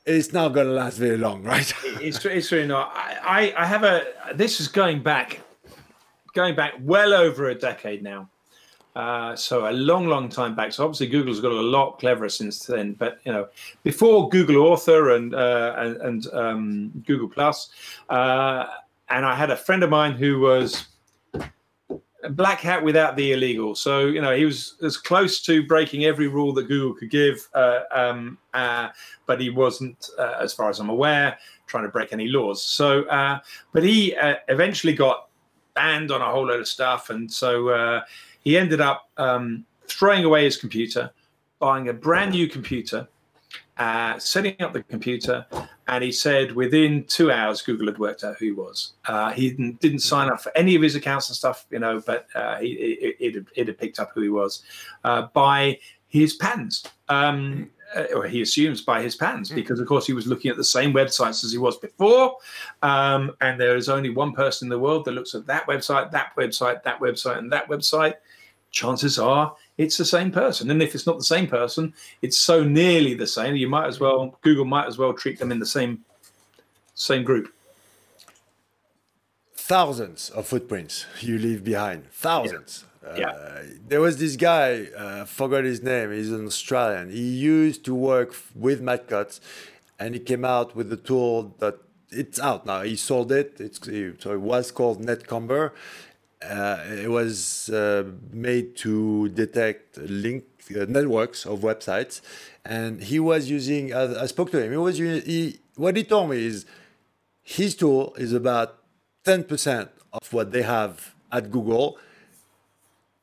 it's 0.06 0.32
not 0.34 0.50
gonna 0.50 0.70
last 0.70 0.98
very 0.98 1.18
long, 1.18 1.42
right? 1.54 1.74
it's, 2.00 2.24
it's 2.26 2.52
really 2.52 2.68
not. 2.68 2.92
I, 2.94 3.54
I, 3.58 3.64
I 3.64 3.66
have 3.66 3.84
a. 3.84 4.06
This 4.36 4.60
is 4.60 4.68
going 4.68 5.02
back, 5.02 5.40
going 6.36 6.56
back 6.56 6.74
well 6.80 7.14
over 7.14 7.50
a 7.50 7.56
decade 7.56 8.04
now. 8.04 8.30
Uh, 8.96 9.36
so 9.36 9.70
a 9.70 9.72
long, 9.72 10.06
long 10.08 10.30
time 10.30 10.56
back. 10.56 10.72
So 10.72 10.84
obviously 10.84 11.08
Google's 11.08 11.40
got 11.40 11.52
a 11.52 11.56
lot 11.56 11.98
cleverer 12.00 12.30
since 12.30 12.60
then. 12.66 12.94
But 12.94 13.20
you 13.26 13.32
know, 13.32 13.48
before 13.84 14.30
Google 14.30 14.58
Author 14.58 15.16
and 15.16 15.34
uh, 15.34 15.74
and, 15.78 15.98
and 15.98 16.28
um, 16.34 17.04
Google 17.06 17.28
Plus, 17.28 17.70
uh, 18.10 18.66
and 19.10 19.26
I 19.26 19.36
had 19.36 19.50
a 19.50 19.58
friend 19.58 19.84
of 19.84 19.90
mine 19.90 20.14
who 20.14 20.40
was 20.40 20.86
black 22.32 22.60
hat 22.60 22.84
without 22.84 23.16
the 23.16 23.32
illegal. 23.32 23.74
So 23.74 24.06
you 24.06 24.22
know, 24.22 24.36
he 24.36 24.46
was 24.46 24.76
as 24.84 24.96
close 24.96 25.42
to 25.42 25.66
breaking 25.66 26.06
every 26.06 26.28
rule 26.28 26.54
that 26.54 26.68
Google 26.68 26.94
could 26.94 27.10
give, 27.10 27.48
uh, 27.56 27.82
um, 27.92 28.38
uh, 28.54 28.90
but 29.26 29.42
he 29.42 29.50
wasn't, 29.50 30.08
uh, 30.20 30.38
as 30.40 30.54
far 30.54 30.70
as 30.70 30.80
I'm 30.80 30.90
aware, 30.90 31.38
trying 31.66 31.84
to 31.84 31.90
break 31.90 32.14
any 32.14 32.28
laws. 32.28 32.62
So, 32.62 33.06
but 33.72 33.84
he 33.84 34.14
eventually 34.48 34.94
got 34.94 35.30
banned 35.74 36.12
on 36.12 36.22
a 36.22 36.30
whole 36.30 36.46
load 36.46 36.60
of 36.60 36.68
stuff, 36.68 37.10
and 37.10 37.32
so 37.32 38.04
he 38.44 38.58
ended 38.58 38.82
up 38.82 39.10
um, 39.18 39.66
throwing 39.88 40.24
away 40.26 40.44
his 40.44 40.58
computer, 40.58 41.12
buying 41.60 41.90
a 41.90 41.94
brand 41.94 42.32
new 42.32 42.48
computer, 42.48 43.08
uh, 43.78 44.20
setting 44.20 44.56
up 44.62 44.74
the 44.74 44.84
computer, 44.84 45.46
and 45.88 46.04
he 46.04 46.12
said 46.12 46.52
within 46.52 47.04
two 47.06 47.32
hours 47.32 47.62
Google 47.62 47.88
had 47.88 47.98
worked 47.98 48.24
out 48.24 48.36
who 48.38 48.46
he 48.46 48.52
was. 48.52 48.94
Uh, 49.08 49.32
he 49.32 49.50
didn't, 49.50 49.80
didn't 49.82 50.00
sign 50.00 50.30
up 50.30 50.42
for 50.42 50.52
any 50.56 50.76
of 50.76 50.82
his 50.82 50.96
accounts 50.96 51.30
and 51.30 51.36
stuff, 51.36 51.66
you 51.72 51.80
know, 51.80 52.02
but 52.06 52.28
uh, 52.36 52.58
he, 52.60 52.68
it, 52.74 53.16
it, 53.20 53.36
had- 53.36 53.48
it 53.56 53.68
had 53.68 53.78
picked 53.78 54.00
up 54.00 54.12
who 54.14 54.22
he 54.22 54.30
was 54.30 54.64
uh, 55.04 55.24
by 55.34 55.80
his 56.08 56.36
patents. 56.36 56.84
Um, 57.10 57.70
uh, 57.96 58.06
or 58.16 58.26
he 58.26 58.42
assumes 58.42 58.82
by 58.82 59.04
his 59.04 59.16
patents, 59.16 59.52
because 59.52 59.80
of 59.80 59.88
course 59.88 60.08
he 60.08 60.14
was 60.14 60.26
looking 60.26 60.50
at 60.50 60.58
the 60.58 60.64
same 60.64 60.92
websites 60.94 61.44
as 61.44 61.52
he 61.52 61.60
was 61.60 61.78
before, 61.78 62.38
um, 62.82 63.32
and 63.40 63.60
there 63.62 63.76
is 63.76 63.88
only 63.88 64.10
one 64.10 64.32
person 64.34 64.66
in 64.66 64.70
the 64.70 64.80
world 64.80 65.06
that 65.06 65.12
looks 65.12 65.36
at 65.36 65.46
that 65.46 65.68
website, 65.68 66.10
that 66.10 66.36
website, 66.36 66.82
that 66.84 67.00
website, 67.00 67.38
and 67.38 67.52
that 67.52 67.68
website. 67.70 68.16
Chances 68.74 69.18
are 69.18 69.56
it's 69.78 69.98
the 69.98 70.06
same 70.06 70.32
person, 70.32 70.70
and 70.70 70.82
if 70.84 70.94
it's 70.96 71.08
not 71.08 71.18
the 71.18 71.24
same 71.24 71.48
person, 71.48 71.94
it's 72.22 72.40
so 72.40 72.64
nearly 72.64 73.14
the 73.14 73.28
same. 73.28 73.56
You 73.56 73.70
might 73.70 73.88
as 73.88 74.00
well 74.02 74.38
Google 74.42 74.66
might 74.66 74.88
as 74.88 74.98
well 74.98 75.14
treat 75.14 75.40
them 75.40 75.52
in 75.52 75.60
the 75.60 75.66
same 75.78 76.04
same 76.96 77.24
group. 77.24 77.48
thousands 79.56 80.30
of 80.32 80.46
footprints 80.46 81.06
you 81.22 81.38
leave 81.38 81.64
behind. 81.64 82.12
Thousands. 82.12 82.86
Yeah. 83.18 83.30
Uh, 83.30 83.64
there 83.88 84.02
was 84.02 84.18
this 84.18 84.36
guy, 84.36 84.88
uh, 84.98 85.26
forgot 85.26 85.64
his 85.64 85.82
name. 85.82 86.12
He's 86.12 86.32
an 86.32 86.46
Australian. 86.46 87.10
He 87.12 87.28
used 87.56 87.84
to 87.86 87.96
work 87.96 88.36
with 88.56 88.82
Matt 88.82 89.08
Cutts, 89.08 89.40
and 90.00 90.14
he 90.16 90.20
came 90.20 90.46
out 90.46 90.76
with 90.76 90.92
a 90.92 90.98
tool 90.98 91.56
that 91.60 91.76
it's 92.12 92.40
out 92.40 92.66
now. 92.66 92.82
He 92.82 92.96
sold 92.96 93.32
it. 93.32 93.60
It's 93.60 93.80
so 94.24 94.34
it 94.34 94.42
was 94.42 94.72
called 94.72 95.02
Netcomber. 95.02 95.72
Uh, 96.50 96.84
it 97.04 97.10
was 97.10 97.70
uh, 97.70 98.04
made 98.32 98.76
to 98.78 99.30
detect 99.30 99.98
link 99.98 100.44
uh, 100.76 100.86
networks 100.88 101.46
of 101.46 101.60
websites, 101.60 102.22
and 102.66 103.02
he 103.04 103.20
was 103.20 103.50
using. 103.50 103.94
I, 103.94 104.24
I 104.24 104.26
spoke 104.28 104.52
to 104.52 104.62
him. 104.64 104.72
He 104.72 104.78
was 104.78 104.98
he, 104.98 105.60
what 105.76 105.96
he 105.96 106.04
told 106.04 106.30
me 106.30 106.46
is 106.46 106.66
his 107.44 107.76
tool 107.76 108.14
is 108.18 108.34
about 108.34 108.78
10% 109.26 109.90
of 110.14 110.34
what 110.34 110.52
they 110.52 110.62
have 110.62 111.14
at 111.32 111.52
Google, 111.52 111.98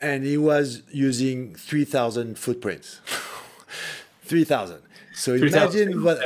and 0.01 0.25
he 0.25 0.37
was 0.37 0.83
using 0.91 1.55
3,000 1.55 2.39
footprints. 2.39 3.01
3,000. 4.25 4.83
So 5.15 5.39
3,000, 5.39 5.83
imagine 5.89 6.05
what. 6.05 6.19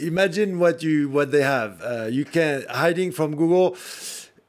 Imagine 0.00 0.60
what 0.60 0.84
you 0.84 1.08
what 1.08 1.32
they 1.32 1.42
have. 1.42 1.82
Uh, 1.82 2.04
you 2.04 2.24
can 2.24 2.64
hiding 2.70 3.10
from 3.10 3.34
Google, 3.34 3.74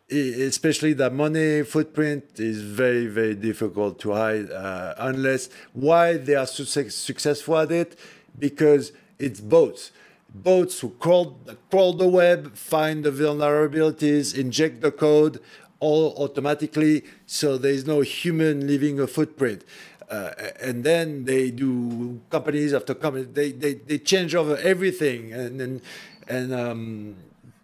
especially 0.10 0.94
the 0.94 1.10
money 1.10 1.64
footprint 1.64 2.24
is 2.40 2.62
very 2.62 3.08
very 3.08 3.36
difficult 3.36 4.00
to 4.00 4.14
hide 4.14 4.50
uh, 4.52 4.94
unless 4.98 5.50
why 5.74 6.16
they 6.16 6.36
are 6.36 6.46
success, 6.46 6.96
successful 6.96 7.58
at 7.58 7.72
it 7.72 8.00
because 8.40 8.94
it's 9.20 9.42
bots 9.42 9.92
bots 10.34 10.80
who 10.80 10.90
crawl 10.92 11.38
crawl 11.70 11.94
the 11.94 12.08
web 12.08 12.56
find 12.56 13.04
the 13.04 13.12
vulnerabilities 13.12 14.38
inject 14.38 14.82
the 14.82 14.92
code 14.92 15.42
all 15.80 16.14
automatically 16.18 17.04
so 17.26 17.58
there 17.58 17.72
is 17.72 17.86
no 17.86 18.02
human 18.02 18.68
leaving 18.68 19.00
a 19.00 19.08
footprint. 19.08 19.64
Uh, 20.10 20.32
and 20.62 20.84
then 20.86 21.26
they 21.26 21.52
do 21.52 22.22
companies 22.30 22.74
after 22.74 22.94
companies 22.94 23.28
they, 23.34 23.52
they, 23.52 23.74
they 23.74 23.98
change 23.98 24.34
over 24.34 24.56
everything 24.58 25.34
and 25.34 25.60
and, 25.60 25.82
and 26.30 26.54
um, 26.54 27.16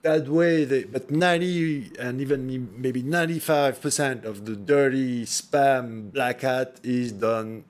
that 0.04 0.28
way 0.28 0.66
they, 0.66 0.84
but 0.84 1.10
90 1.10 1.94
and 1.98 2.20
even 2.20 2.70
maybe 2.78 3.02
95% 3.02 4.26
of 4.26 4.46
the 4.46 4.56
dirty 4.56 5.26
spam 5.26 6.12
black 6.12 6.42
hat 6.42 6.80
is 6.84 7.14
done 7.14 7.64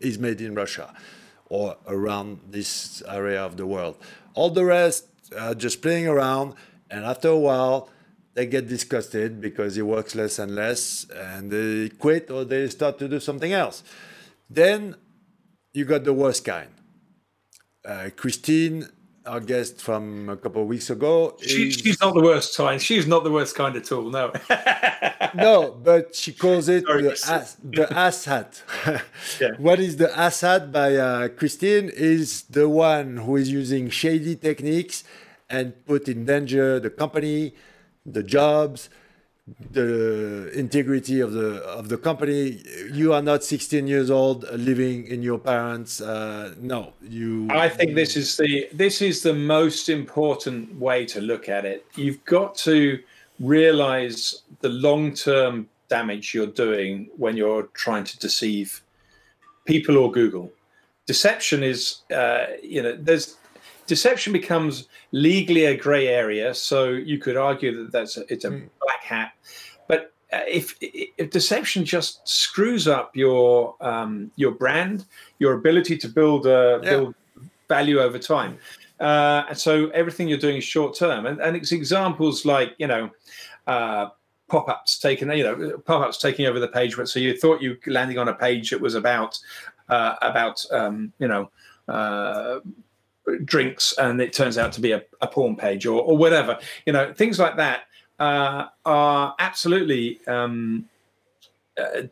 is 0.00 0.18
made 0.18 0.40
in 0.40 0.54
russia 0.54 0.94
or 1.46 1.76
around 1.86 2.40
this 2.48 3.02
area 3.08 3.42
of 3.42 3.56
the 3.56 3.66
world. 3.66 3.96
All 4.34 4.50
the 4.50 4.64
rest 4.64 5.06
are 5.38 5.54
just 5.54 5.82
playing 5.82 6.06
around 6.06 6.54
and 6.90 7.04
after 7.04 7.28
a 7.28 7.38
while 7.38 7.88
they 8.34 8.46
get 8.46 8.68
disgusted 8.68 9.40
because 9.40 9.76
it 9.76 9.82
works 9.82 10.14
less 10.14 10.38
and 10.38 10.54
less 10.54 11.06
and 11.14 11.50
they 11.50 11.88
quit 11.88 12.30
or 12.30 12.44
they 12.44 12.68
start 12.68 12.98
to 12.98 13.08
do 13.08 13.18
something 13.18 13.52
else. 13.52 13.82
Then 14.48 14.94
you 15.72 15.86
got 15.86 16.04
the 16.04 16.12
worst 16.12 16.44
kind. 16.44 16.68
Uh, 17.84 18.10
christine 18.14 18.88
our 19.26 19.40
guest 19.40 19.80
from 19.80 20.28
a 20.28 20.36
couple 20.36 20.62
of 20.62 20.68
weeks 20.68 20.90
ago 20.90 21.36
She, 21.40 21.68
is- 21.68 21.74
she's 21.76 22.00
not 22.00 22.14
the 22.14 22.20
worst 22.22 22.56
kind. 22.56 22.80
She's 22.82 23.06
not 23.06 23.22
the 23.24 23.30
worst 23.30 23.54
kind 23.54 23.76
at 23.76 23.90
all. 23.92 24.10
No. 24.10 24.32
no, 25.34 25.70
but 25.82 26.14
she 26.14 26.32
calls 26.32 26.68
it 26.68 26.84
Sorry, 26.84 27.02
the 27.02 27.08
Chris. 27.10 27.28
ass, 27.28 27.56
the 27.62 27.92
ass 28.06 28.24
hat. 28.24 28.62
Yeah. 29.40 29.50
What 29.58 29.78
is 29.80 29.96
the 29.96 30.10
ass 30.18 30.40
hat 30.40 30.72
by 30.72 30.96
uh, 30.96 31.28
Christine 31.28 31.88
is 31.94 32.42
the 32.50 32.68
one 32.68 33.18
who 33.18 33.36
is 33.36 33.50
using 33.50 33.88
shady 33.90 34.34
techniques 34.36 35.04
and 35.48 35.72
put 35.86 36.08
in 36.08 36.24
danger 36.24 36.80
the 36.80 36.90
company, 36.90 37.54
the 38.06 38.22
jobs, 38.22 38.88
the 39.72 40.50
integrity 40.54 41.20
of 41.20 41.32
the 41.32 41.56
of 41.64 41.88
the 41.88 41.98
company. 41.98 42.62
You 42.92 43.12
are 43.12 43.22
not 43.22 43.42
16 43.42 43.86
years 43.86 44.10
old 44.10 44.44
uh, 44.44 44.52
living 44.52 45.06
in 45.06 45.22
your 45.22 45.38
parents. 45.38 46.00
Uh, 46.00 46.54
no, 46.60 46.92
you. 47.02 47.48
I 47.50 47.68
think 47.68 47.94
this 47.94 48.16
is 48.16 48.36
the 48.36 48.68
this 48.72 49.02
is 49.02 49.22
the 49.22 49.34
most 49.34 49.88
important 49.88 50.78
way 50.78 51.04
to 51.06 51.20
look 51.20 51.48
at 51.48 51.64
it. 51.64 51.84
You've 51.96 52.24
got 52.24 52.54
to 52.58 53.00
realize 53.40 54.42
the 54.60 54.68
long 54.68 55.14
term 55.14 55.68
damage 55.88 56.34
you're 56.34 56.46
doing 56.46 57.08
when 57.16 57.36
you're 57.36 57.64
trying 57.74 58.04
to 58.04 58.18
deceive 58.18 58.82
people 59.66 59.96
or 59.96 60.10
Google. 60.10 60.50
Deception 61.06 61.64
is, 61.64 62.02
uh, 62.14 62.46
you 62.62 62.80
know, 62.80 62.96
there's 62.96 63.36
deception 63.86 64.32
becomes 64.32 64.88
legally 65.12 65.64
a 65.66 65.76
grey 65.76 66.08
area. 66.08 66.54
So 66.54 66.90
you 66.90 67.18
could 67.18 67.36
argue 67.36 67.76
that 67.76 67.92
that's 67.92 68.16
a, 68.16 68.32
it's 68.32 68.44
a 68.44 68.50
black 68.50 69.02
hat. 69.02 69.32
But 69.88 70.12
uh, 70.32 70.40
if 70.48 70.76
if 70.80 71.30
deception 71.30 71.84
just 71.84 72.26
screws 72.26 72.88
up 72.88 73.14
your 73.16 73.74
um, 73.80 74.30
your 74.36 74.52
brand, 74.52 75.04
your 75.38 75.54
ability 75.54 75.96
to 75.98 76.08
build 76.08 76.46
uh, 76.46 76.80
Yeah. 76.82 76.90
build 76.90 77.14
value 77.68 78.00
over 78.00 78.18
time, 78.18 78.58
uh, 79.00 79.44
and 79.48 79.58
so 79.58 79.88
everything 79.88 80.28
you're 80.28 80.38
doing 80.38 80.58
is 80.58 80.64
short 80.64 80.96
term. 80.96 81.26
And, 81.26 81.40
and 81.40 81.56
it's 81.56 81.72
examples 81.72 82.44
like 82.44 82.74
you 82.78 82.86
know. 82.86 83.10
Uh, 83.66 84.08
pop-ups 84.48 84.98
taking 84.98 85.30
you 85.32 85.42
know 85.42 85.78
pop-ups 85.86 86.18
taking 86.18 86.44
over 86.44 86.60
the 86.60 86.68
page 86.68 86.94
so 87.06 87.18
you 87.18 87.34
thought 87.34 87.62
you 87.62 87.70
were 87.70 87.92
landing 87.92 88.18
on 88.18 88.28
a 88.28 88.34
page 88.34 88.68
that 88.68 88.78
was 88.78 88.94
about 88.94 89.38
uh, 89.88 90.16
about 90.20 90.62
um, 90.72 91.10
you 91.18 91.26
know 91.26 91.50
uh, 91.88 92.60
drinks 93.44 93.94
and 93.98 94.20
it 94.20 94.32
turns 94.32 94.58
out 94.58 94.72
to 94.72 94.80
be 94.80 94.92
a, 94.92 95.02
a 95.20 95.26
porn 95.26 95.54
page 95.56 95.86
or, 95.86 96.00
or 96.02 96.16
whatever 96.16 96.58
you 96.86 96.92
know 96.92 97.12
things 97.14 97.38
like 97.38 97.56
that 97.56 97.82
uh, 98.18 98.66
are 98.84 99.34
absolutely 99.38 100.20
um, 100.26 100.88
uh, 101.80 102.02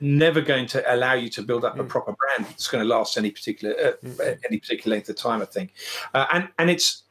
never 0.00 0.40
going 0.40 0.66
to 0.66 0.94
allow 0.94 1.14
you 1.14 1.28
to 1.28 1.42
build 1.42 1.64
up 1.64 1.76
mm. 1.76 1.80
a 1.80 1.84
proper 1.84 2.12
brand 2.12 2.50
that's 2.50 2.68
going 2.68 2.82
to 2.82 2.88
last 2.88 3.16
any 3.16 3.30
particular 3.30 3.74
uh, 3.74 3.92
mm. 4.04 4.38
any 4.46 4.58
particular 4.58 4.96
length 4.96 5.08
of 5.08 5.16
time. 5.16 5.42
I 5.42 5.46
think, 5.46 5.72
uh, 6.14 6.26
and 6.32 6.48
and 6.58 6.70
it's 6.70 7.02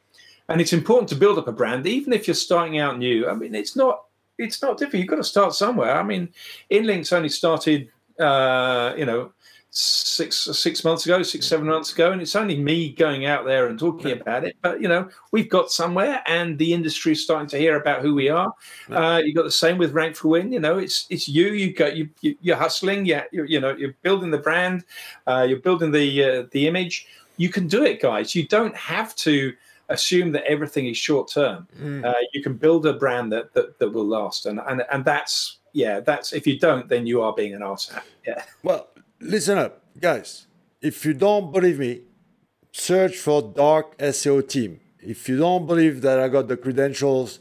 and 0.48 0.60
it's 0.60 0.72
important 0.72 1.08
to 1.10 1.14
build 1.14 1.38
up 1.38 1.48
a 1.48 1.52
brand, 1.52 1.86
even 1.86 2.12
if 2.12 2.26
you're 2.26 2.34
starting 2.34 2.78
out 2.78 2.98
new. 2.98 3.28
I 3.28 3.34
mean, 3.34 3.54
it's 3.54 3.76
not 3.76 4.04
it's 4.38 4.62
not 4.62 4.78
difficult. 4.78 5.00
You've 5.00 5.08
got 5.08 5.16
to 5.16 5.24
start 5.24 5.54
somewhere. 5.54 5.98
I 5.98 6.02
mean, 6.02 6.28
InLinks 6.70 7.12
only 7.12 7.28
started, 7.28 7.90
uh, 8.20 8.94
you 8.96 9.04
know, 9.04 9.32
six 9.78 10.36
six 10.58 10.82
months 10.82 11.06
ago, 11.06 11.22
six 11.22 11.46
seven 11.46 11.66
months 11.66 11.92
ago, 11.92 12.10
and 12.10 12.20
it's 12.20 12.34
only 12.34 12.58
me 12.58 12.90
going 12.90 13.26
out 13.26 13.44
there 13.44 13.68
and 13.68 13.78
talking 13.78 14.10
about 14.20 14.42
it. 14.44 14.56
But 14.60 14.80
you 14.82 14.88
know, 14.88 15.08
we've 15.30 15.48
got 15.48 15.70
somewhere, 15.70 16.20
and 16.26 16.58
the 16.58 16.72
industry 16.72 17.12
is 17.12 17.22
starting 17.22 17.48
to 17.50 17.58
hear 17.58 17.76
about 17.76 18.02
who 18.02 18.14
we 18.14 18.28
are. 18.28 18.52
Uh, 18.90 19.22
you 19.24 19.32
got 19.32 19.44
the 19.44 19.50
same 19.50 19.78
with 19.78 19.94
Rank4Win. 19.94 20.52
You 20.52 20.58
know, 20.58 20.78
it's 20.78 21.06
it's 21.10 21.28
you. 21.28 21.48
You 21.48 21.72
go. 21.72 21.86
You, 21.86 22.08
you 22.20 22.52
are 22.52 22.56
hustling. 22.56 23.06
Yeah, 23.06 23.24
you, 23.30 23.44
you 23.44 23.60
know, 23.60 23.76
you're 23.76 23.94
building 24.02 24.30
the 24.30 24.38
brand. 24.38 24.84
Uh, 25.26 25.46
you're 25.48 25.60
building 25.60 25.92
the 25.92 26.24
uh, 26.24 26.46
the 26.50 26.66
image. 26.66 27.06
You 27.36 27.48
can 27.48 27.68
do 27.68 27.84
it, 27.84 28.02
guys. 28.02 28.34
You 28.34 28.48
don't 28.48 28.76
have 28.76 29.14
to 29.16 29.54
assume 29.90 30.32
that 30.32 30.44
everything 30.44 30.86
is 30.86 30.96
short 30.96 31.30
term. 31.30 31.68
Mm. 31.80 32.04
Uh, 32.04 32.14
you 32.32 32.42
can 32.42 32.54
build 32.54 32.84
a 32.84 32.94
brand 32.94 33.32
that, 33.32 33.54
that 33.54 33.78
that 33.78 33.90
will 33.90 34.06
last, 34.06 34.46
and 34.46 34.60
and 34.66 34.82
and 34.90 35.04
that's 35.04 35.58
yeah, 35.72 36.00
that's 36.00 36.32
if 36.32 36.48
you 36.48 36.58
don't, 36.58 36.88
then 36.88 37.06
you 37.06 37.22
are 37.22 37.32
being 37.32 37.54
an 37.54 37.62
arse. 37.62 37.92
Yeah. 38.26 38.42
Well, 38.64 38.88
listen 39.20 39.58
up, 39.58 39.82
guys. 39.98 40.46
If 40.80 41.04
you 41.04 41.14
don't 41.14 41.52
believe 41.52 41.78
me, 41.78 42.02
search 42.72 43.16
for 43.16 43.42
Dark 43.42 43.96
SEO 43.98 44.48
Team. 44.48 44.80
If 45.00 45.28
you 45.28 45.38
don't 45.38 45.66
believe 45.66 46.02
that 46.02 46.18
I 46.18 46.28
got 46.28 46.48
the 46.48 46.56
credentials 46.56 47.40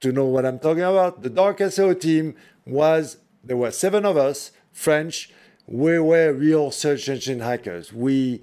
to 0.00 0.12
know 0.12 0.24
what 0.24 0.46
I'm 0.46 0.58
talking 0.58 0.82
about, 0.82 1.22
the 1.22 1.30
Dark 1.30 1.58
SEO 1.58 1.98
Team 2.00 2.34
was 2.64 3.18
there 3.44 3.56
were 3.56 3.70
seven 3.70 4.04
of 4.04 4.16
us, 4.16 4.52
French. 4.72 5.30
We 5.66 5.98
were 5.98 6.32
real 6.32 6.70
search 6.70 7.08
engine 7.08 7.40
hackers. 7.40 7.92
We 7.92 8.42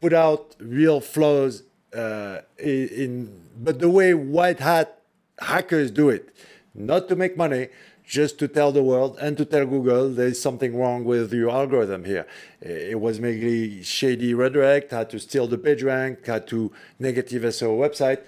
put 0.00 0.12
out 0.12 0.56
real 0.58 1.00
flows 1.00 1.64
uh, 1.94 2.40
in, 2.58 3.42
but 3.56 3.78
the 3.78 3.88
way 3.88 4.14
white 4.14 4.60
hat 4.60 5.00
hackers 5.38 5.90
do 5.90 6.08
it, 6.08 6.34
not 6.74 7.08
to 7.08 7.16
make 7.16 7.36
money, 7.36 7.68
just 8.04 8.38
to 8.38 8.48
tell 8.48 8.72
the 8.72 8.82
world 8.82 9.16
and 9.20 9.36
to 9.36 9.44
tell 9.44 9.64
Google 9.66 10.10
there's 10.10 10.40
something 10.40 10.78
wrong 10.78 11.04
with 11.04 11.32
your 11.32 11.50
algorithm 11.50 12.04
here. 12.04 12.26
It 12.60 13.00
was 13.00 13.20
mainly 13.20 13.82
shady 13.82 14.34
redirect, 14.34 14.90
had 14.90 15.10
to 15.10 15.18
steal 15.18 15.46
the 15.46 15.58
page 15.58 15.82
rank, 15.82 16.26
had 16.26 16.46
to 16.48 16.72
negative 16.98 17.42
SEO 17.42 17.78
website. 17.78 18.20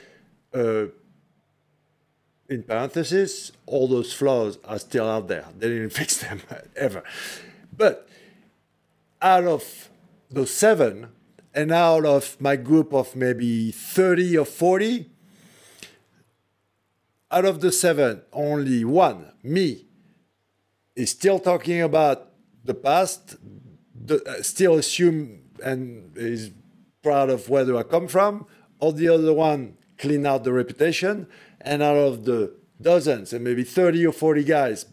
Uh, 0.52 0.90
in 2.49 2.62
parentheses, 2.62 3.52
all 3.66 3.88
those 3.88 4.12
flaws 4.12 4.59
are 4.64 4.78
still 4.78 5.09
out 5.09 5.28
there. 5.28 5.47
They 5.59 5.69
didn't 5.69 5.90
fix 6.02 6.19
them 6.19 6.40
ever. 6.76 7.02
But 7.76 8.09
out 9.21 9.45
of 9.45 9.88
those 10.31 10.50
seven, 10.50 11.09
and 11.54 11.71
out 11.71 12.04
of 12.04 12.37
my 12.40 12.57
group 12.57 12.93
of 12.93 13.14
maybe 13.14 13.71
30 13.71 14.38
or 14.38 14.45
40, 14.45 15.09
out 17.35 17.45
of 17.45 17.61
the 17.61 17.73
seven, 17.73 18.23
only 18.33 18.85
one, 18.85 19.33
me, 19.43 19.87
is 20.95 21.11
still 21.11 21.41
talking 21.41 21.83
about 21.83 22.31
the 22.64 22.75
past, 22.75 23.35
the, 23.93 24.23
uh, 24.23 24.41
still 24.41 24.75
assume 24.76 25.41
and 25.61 26.17
is 26.17 26.53
proud 27.03 27.31
of 27.31 27.49
where 27.49 27.64
do 27.64 27.76
I 27.76 27.83
come 27.83 28.07
from, 28.07 28.47
or 28.79 28.93
the 28.93 29.09
other 29.09 29.33
one 29.33 29.76
clean 29.99 30.25
out 30.25 30.45
the 30.45 30.53
reputation, 30.53 31.26
and 31.61 31.83
out 31.83 31.97
of 31.97 32.25
the 32.25 32.55
dozens 32.81 33.33
and 33.33 33.43
maybe 33.43 33.64
30 33.64 34.07
or 34.07 34.12
40 34.12 34.45
guys, 34.45 34.85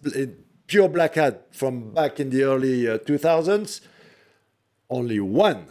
pure 0.66 0.90
black 0.90 1.16
hat 1.16 1.48
from 1.52 1.94
back 1.94 2.20
in 2.20 2.32
the 2.32 2.42
early 2.42 2.90
uh, 2.90 2.98
2000s, 2.98 3.82
only 4.90 5.20
one 5.20 5.68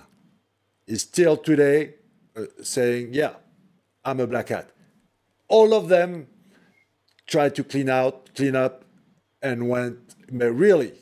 is 0.86 1.02
still 1.02 1.36
today 1.36 1.94
uh, 2.36 2.44
saying, 2.62 3.12
yeah, 3.12 3.34
I'm 4.04 4.20
a 4.20 4.26
black 4.28 4.50
hat. 4.50 4.70
All 5.48 5.74
of 5.74 5.88
them 5.88 6.28
tried 7.30 7.54
to 7.54 7.64
clean 7.64 7.88
out, 7.88 8.34
clean 8.34 8.56
up, 8.56 8.84
and 9.40 9.68
went 9.68 9.98
really 10.30 10.92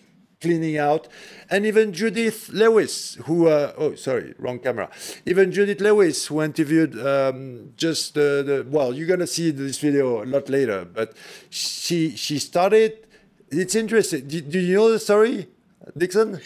cleaning 0.40 0.78
out. 0.78 1.08
And 1.50 1.66
even 1.66 1.92
Judith 1.92 2.48
Lewis, 2.50 3.16
who, 3.24 3.48
uh, 3.48 3.72
oh, 3.76 3.94
sorry, 3.96 4.34
wrong 4.38 4.60
camera. 4.60 4.88
Even 5.26 5.50
Judith 5.50 5.80
Lewis, 5.80 6.26
who 6.26 6.42
interviewed 6.42 6.94
um, 7.04 7.72
just 7.76 8.14
the, 8.14 8.44
the, 8.46 8.66
well, 8.68 8.94
you're 8.94 9.08
going 9.08 9.20
to 9.20 9.26
see 9.26 9.50
this 9.50 9.78
video 9.78 10.22
a 10.22 10.26
lot 10.26 10.48
later, 10.48 10.84
but 10.84 11.16
she, 11.50 12.14
she 12.16 12.38
started, 12.38 13.06
it's 13.50 13.74
interesting. 13.74 14.28
Do, 14.28 14.40
do 14.40 14.60
you 14.60 14.76
know 14.76 14.92
the 14.92 15.00
story, 15.00 15.48
Dixon? 15.96 16.40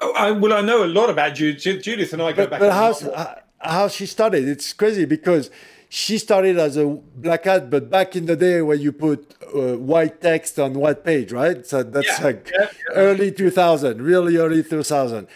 Oh, 0.00 0.12
I, 0.14 0.32
well, 0.32 0.52
I 0.52 0.62
know 0.62 0.84
a 0.84 0.86
lot 0.86 1.08
about 1.08 1.34
Judith. 1.34 1.82
Judith 1.82 2.12
and 2.12 2.22
I 2.22 2.32
go 2.32 2.44
but, 2.44 2.50
back. 2.50 2.60
But 2.60 2.72
how, 2.72 3.36
how 3.60 3.88
she 3.88 4.06
started, 4.06 4.48
it's 4.48 4.72
crazy 4.72 5.04
because 5.04 5.50
she 5.88 6.18
started 6.18 6.58
as 6.58 6.76
a 6.76 6.86
black 6.86 7.44
hat, 7.44 7.70
but 7.70 7.90
back 7.90 8.16
in 8.16 8.26
the 8.26 8.36
day 8.36 8.60
when 8.62 8.80
you 8.80 8.92
put 8.92 9.34
uh, 9.54 9.76
white 9.76 10.20
text 10.20 10.58
on 10.58 10.74
white 10.74 11.04
page, 11.04 11.32
right? 11.32 11.64
So 11.64 11.82
that's 11.82 12.18
yeah, 12.18 12.24
like 12.24 12.50
yeah, 12.52 12.68
yeah. 12.90 12.94
early 12.96 13.30
2000, 13.32 14.02
really 14.02 14.36
early 14.36 14.62
2000. 14.62 15.28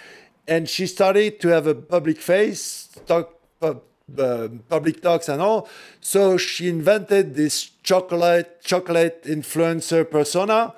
And 0.49 0.69
she 0.69 0.87
started 0.87 1.41
to 1.41 1.49
have 1.49 1.67
a 1.67 1.75
public 1.75 2.21
face, 2.21 2.89
talk, 3.07 3.35
uh, 3.63 4.49
public 4.69 5.01
talks 5.01 5.29
and 5.29 5.41
all. 5.41 5.69
So 6.01 6.37
she 6.37 6.69
invented 6.69 7.35
this 7.37 7.71
chocolate 7.83 8.63
chocolate 8.63 9.23
influencer 9.25 10.11
persona 10.11 10.75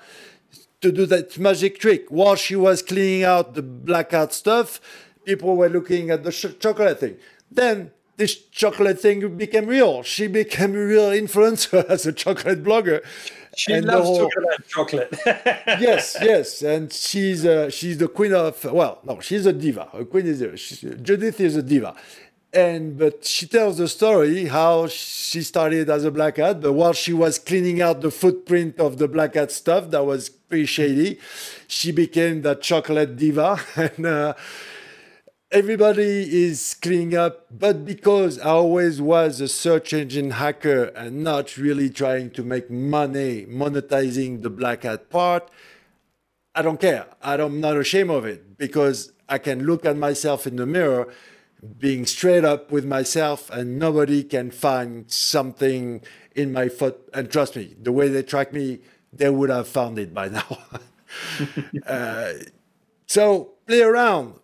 to 0.83 0.93
do 0.93 1.07
that 1.07 1.39
magic 1.39 1.79
trick. 1.79 2.07
While 2.11 2.35
she 2.35 2.57
was 2.57 2.83
cleaning 2.83 3.25
out 3.25 3.55
the 3.55 3.63
black 3.63 4.11
hat 4.11 4.33
stuff, 4.33 4.81
people 5.25 5.57
were 5.57 5.69
looking 5.69 6.11
at 6.11 6.25
the 6.25 6.33
sh- 6.33 6.59
chocolate 6.59 7.01
thing. 7.01 7.17
Then 7.51 7.93
this 8.17 8.37
chocolate 8.51 9.01
thing 9.01 9.37
became 9.37 9.67
real. 9.67 10.03
She 10.03 10.27
became 10.27 10.75
a 10.75 10.85
real 10.85 11.11
influencer 11.11 11.85
as 11.89 12.07
a 12.07 12.13
chocolate 12.13 12.63
blogger. 12.63 13.03
She 13.57 13.75
and 13.75 13.87
loves 13.87 14.07
whole, 14.07 14.31
chocolate. 14.31 14.69
chocolate. 14.69 15.19
yes, 15.81 16.17
yes, 16.21 16.63
and 16.63 16.91
she's 16.93 17.45
uh, 17.45 17.69
she's 17.69 17.99
the 17.99 18.09
queen 18.09 18.33
of 18.33 18.65
well, 18.65 19.01
no, 19.05 19.21
she's 19.21 19.45
a 19.45 19.53
diva. 19.53 19.89
A 19.93 20.05
queen 20.07 20.27
is 20.27 20.41
a, 20.41 20.57
Judith 20.97 21.39
is 21.39 21.57
a 21.57 21.63
diva, 21.63 21.95
and 22.55 22.99
but 22.99 23.27
she 23.27 23.47
tells 23.47 23.77
the 23.77 23.89
story 23.89 24.47
how 24.47 24.87
she 24.87 25.43
started 25.43 25.91
as 25.91 26.05
a 26.05 26.11
black 26.11 26.39
hat, 26.39 26.63
but 26.63 26.73
while 26.73 26.95
she 26.95 27.13
was 27.13 27.39
cleaning 27.39 27.83
out 27.83 28.01
the 28.01 28.11
footprint 28.11 28.79
of 28.79 28.97
the 28.97 29.07
black 29.07 29.35
hat 29.35 29.53
stuff 29.53 29.91
that 29.91 30.07
was 30.07 30.31
pretty 30.31 30.65
shady, 30.65 31.19
she 31.67 31.93
became 31.93 32.41
that 32.43 32.63
chocolate 32.63 33.17
diva 33.17 33.61
and. 33.77 34.07
Uh, 34.07 34.35
everybody 35.53 36.45
is 36.45 36.75
cleaning 36.81 37.15
up, 37.15 37.47
but 37.51 37.85
because 37.85 38.39
I 38.39 38.49
always 38.51 39.03
was 39.03 39.39
a 39.41 39.49
search 39.49 39.93
engine 39.93 40.31
hacker 40.31 40.85
and 40.85 41.23
not 41.23 41.59
really 41.59 41.91
trying 41.91 42.31
to 42.31 42.43
make 42.43 42.71
money 42.71 43.45
monetizing 43.45 44.43
the 44.43 44.49
black 44.49 44.85
hat 44.85 45.11
part, 45.11 45.51
I 46.55 46.63
don't 46.63 46.81
care. 46.81 47.07
I'm 47.23 47.61
not 47.61 47.77
ashamed 47.77 48.11
of 48.11 48.25
it 48.25 48.57
because 48.57 49.13
I 49.29 49.37
can 49.39 49.65
look 49.67 49.85
at 49.85 49.97
myself 49.97 50.47
in 50.47 50.57
the 50.57 50.67
mirror 50.67 51.13
being 51.79 52.07
straight 52.07 52.45
up 52.45 52.73
with 52.73 52.87
myself 52.87 53.51
and 53.51 53.79
nobody 53.79 54.25
can 54.25 54.51
find 54.51 55.11
something 55.11 56.01
in 56.35 56.53
my 56.53 56.69
foot. 56.71 56.99
And 57.13 57.31
trust 57.31 57.57
me, 57.57 57.77
the 57.81 57.93
way 57.93 58.09
they 58.09 58.23
track 58.23 58.55
me, 58.55 58.81
they 59.13 59.29
would 59.29 59.51
have 59.51 59.69
found 59.69 59.99
it 59.99 60.15
by 60.15 60.29
now. 60.29 60.59
uh, 61.87 62.33
so 63.07 63.53
play 63.67 63.83
around 63.83 64.39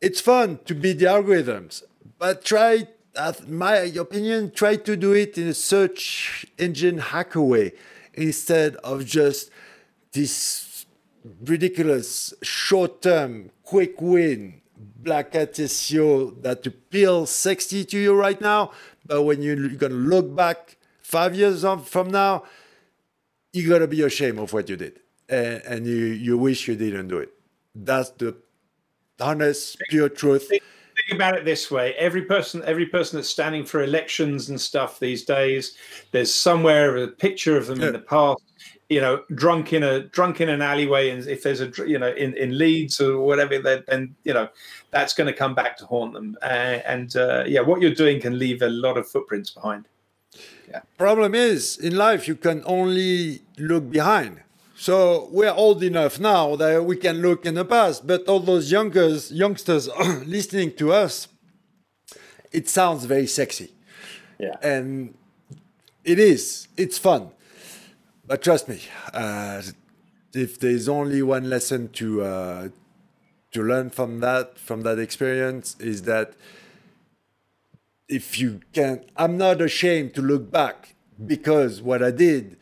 it's 0.00 0.20
fun 0.20 0.60
to 0.64 0.74
beat 0.74 0.98
the 0.98 1.06
algorithms, 1.06 1.82
but 2.18 2.44
try, 2.44 2.88
at 3.16 3.48
my 3.48 3.76
opinion, 3.76 4.52
try 4.52 4.76
to 4.76 4.96
do 4.96 5.12
it 5.12 5.36
in 5.38 5.48
a 5.48 5.54
search 5.54 6.46
engine 6.58 6.98
hacker 6.98 7.42
way 7.42 7.72
instead 8.14 8.76
of 8.76 9.04
just 9.04 9.50
this 10.12 10.86
ridiculous 11.44 12.34
short 12.42 13.02
term, 13.02 13.50
quick 13.62 14.00
win 14.00 14.60
black 14.78 15.32
hat 15.34 15.54
SEO 15.54 16.40
that 16.42 16.66
appeals 16.66 17.30
sexy 17.30 17.84
to 17.84 17.98
you 17.98 18.14
right 18.14 18.40
now. 18.40 18.72
But 19.06 19.22
when 19.22 19.42
you're 19.42 19.56
going 19.56 19.92
to 19.92 19.98
look 19.98 20.34
back 20.34 20.76
five 21.00 21.34
years 21.34 21.64
from 21.86 22.10
now, 22.10 22.44
you're 23.52 23.68
going 23.68 23.80
to 23.80 23.88
be 23.88 24.02
ashamed 24.02 24.38
of 24.38 24.52
what 24.52 24.68
you 24.68 24.76
did. 24.76 25.00
And, 25.28 25.62
and 25.64 25.86
you, 25.86 25.96
you 25.96 26.38
wish 26.38 26.68
you 26.68 26.76
didn't 26.76 27.08
do 27.08 27.18
it. 27.18 27.32
That's 27.74 28.10
the 28.10 28.36
honest, 29.20 29.78
pure 29.88 30.08
truth. 30.08 30.48
Think, 30.48 30.62
think 30.96 31.16
about 31.16 31.36
it 31.36 31.44
this 31.44 31.70
way: 31.70 31.94
every 31.94 32.22
person, 32.22 32.62
every 32.64 32.86
person 32.86 33.18
that's 33.18 33.28
standing 33.28 33.64
for 33.64 33.82
elections 33.82 34.48
and 34.48 34.60
stuff 34.60 34.98
these 34.98 35.24
days, 35.24 35.76
there's 36.12 36.34
somewhere 36.34 36.96
a 36.96 37.08
picture 37.08 37.56
of 37.56 37.66
them 37.66 37.80
yeah. 37.80 37.88
in 37.88 37.92
the 37.92 38.00
past. 38.00 38.42
You 38.88 39.02
know, 39.02 39.22
drunk 39.34 39.74
in 39.74 39.82
a 39.82 40.04
drunk 40.04 40.40
in 40.40 40.48
an 40.48 40.62
alleyway, 40.62 41.10
and 41.10 41.26
if 41.26 41.42
there's 41.42 41.60
a 41.60 41.70
you 41.86 41.98
know 41.98 42.12
in, 42.12 42.34
in 42.34 42.56
Leeds 42.56 43.00
or 43.00 43.20
whatever, 43.20 43.58
then 43.58 44.14
you 44.24 44.32
know 44.32 44.48
that's 44.90 45.12
going 45.12 45.26
to 45.26 45.32
come 45.32 45.54
back 45.54 45.76
to 45.78 45.86
haunt 45.86 46.14
them. 46.14 46.36
Uh, 46.42 46.80
and 46.86 47.14
uh, 47.16 47.44
yeah, 47.46 47.60
what 47.60 47.82
you're 47.82 47.94
doing 47.94 48.20
can 48.20 48.38
leave 48.38 48.62
a 48.62 48.68
lot 48.68 48.96
of 48.96 49.06
footprints 49.06 49.50
behind. 49.50 49.86
Yeah. 50.68 50.80
Problem 50.96 51.34
is, 51.34 51.76
in 51.78 51.96
life, 51.96 52.28
you 52.28 52.36
can 52.36 52.62
only 52.66 53.42
look 53.58 53.90
behind. 53.90 54.42
So 54.80 55.28
we're 55.32 55.50
old 55.50 55.82
enough 55.82 56.20
now 56.20 56.54
that 56.54 56.84
we 56.84 56.96
can 56.96 57.20
look 57.20 57.44
in 57.44 57.54
the 57.54 57.64
past, 57.64 58.06
but 58.06 58.28
all 58.28 58.38
those 58.38 58.70
youngers, 58.70 59.32
youngsters 59.32 59.88
listening 60.24 60.76
to 60.76 60.92
us, 60.92 61.26
it 62.52 62.68
sounds 62.68 63.04
very 63.04 63.26
sexy. 63.26 63.72
Yeah. 64.38 64.54
And 64.62 65.14
it 66.04 66.20
is. 66.20 66.68
It's 66.76 66.96
fun. 66.96 67.30
But 68.24 68.40
trust 68.40 68.68
me, 68.68 68.80
uh, 69.12 69.62
if 70.32 70.60
there's 70.60 70.88
only 70.88 71.22
one 71.22 71.50
lesson 71.50 71.88
to 71.94 72.22
uh, 72.22 72.68
to 73.50 73.62
learn 73.64 73.90
from 73.90 74.20
that 74.20 74.60
from 74.60 74.82
that 74.82 75.00
experience 75.00 75.74
is 75.80 76.02
that 76.02 76.34
if 78.08 78.38
you 78.38 78.60
can, 78.72 79.04
I'm 79.16 79.36
not 79.36 79.60
ashamed 79.60 80.14
to 80.14 80.22
look 80.22 80.52
back 80.52 80.94
because 81.26 81.82
what 81.82 82.00
I 82.00 82.12
did 82.12 82.58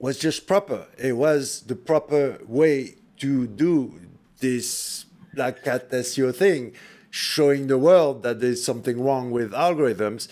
was 0.00 0.18
just 0.18 0.46
proper. 0.46 0.86
It 0.98 1.12
was 1.12 1.60
the 1.66 1.76
proper 1.76 2.38
way 2.46 2.96
to 3.18 3.46
do 3.46 4.00
this 4.40 5.04
black 5.34 5.64
hat 5.64 5.90
SEO 5.90 6.34
thing, 6.34 6.72
showing 7.10 7.66
the 7.68 7.78
world 7.78 8.22
that 8.22 8.40
there's 8.40 8.64
something 8.64 9.00
wrong 9.00 9.30
with 9.30 9.52
algorithms. 9.52 10.26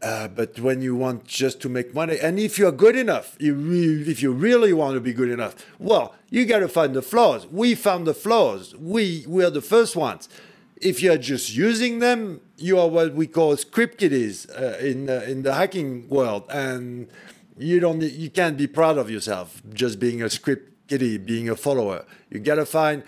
Uh, 0.00 0.28
but 0.28 0.60
when 0.60 0.80
you 0.80 0.94
want 0.94 1.24
just 1.24 1.60
to 1.62 1.68
make 1.68 1.94
money, 1.94 2.18
and 2.18 2.38
if 2.38 2.58
you're 2.58 2.72
good 2.72 2.94
enough, 2.94 3.36
you 3.40 3.54
re- 3.54 4.02
if 4.06 4.22
you 4.22 4.32
really 4.32 4.72
want 4.72 4.94
to 4.94 5.00
be 5.00 5.12
good 5.12 5.30
enough, 5.30 5.56
well, 5.78 6.14
you 6.30 6.44
got 6.44 6.58
to 6.58 6.68
find 6.68 6.94
the 6.94 7.02
flaws. 7.02 7.46
We 7.46 7.74
found 7.74 8.06
the 8.06 8.14
flaws. 8.14 8.74
We 8.76 9.24
we 9.26 9.42
are 9.44 9.50
the 9.50 9.62
first 9.62 9.96
ones. 9.96 10.28
If 10.76 11.02
you're 11.02 11.16
just 11.16 11.54
using 11.56 12.00
them, 12.00 12.42
you 12.58 12.78
are 12.78 12.88
what 12.88 13.14
we 13.14 13.26
call 13.26 13.56
script 13.56 13.98
kiddies 13.98 14.46
uh, 14.50 14.78
in 14.78 15.08
uh, 15.08 15.24
in 15.26 15.42
the 15.42 15.54
hacking 15.54 16.06
world, 16.10 16.44
and 16.50 17.08
you 17.56 17.80
don't 17.80 18.02
you 18.02 18.30
can't 18.30 18.56
be 18.56 18.66
proud 18.66 18.98
of 18.98 19.10
yourself 19.10 19.62
just 19.72 19.98
being 19.98 20.22
a 20.22 20.30
script 20.30 20.88
kiddie, 20.88 21.18
being 21.18 21.48
a 21.48 21.56
follower. 21.56 22.04
You 22.30 22.40
got 22.40 22.56
to 22.56 22.66
find, 22.66 23.02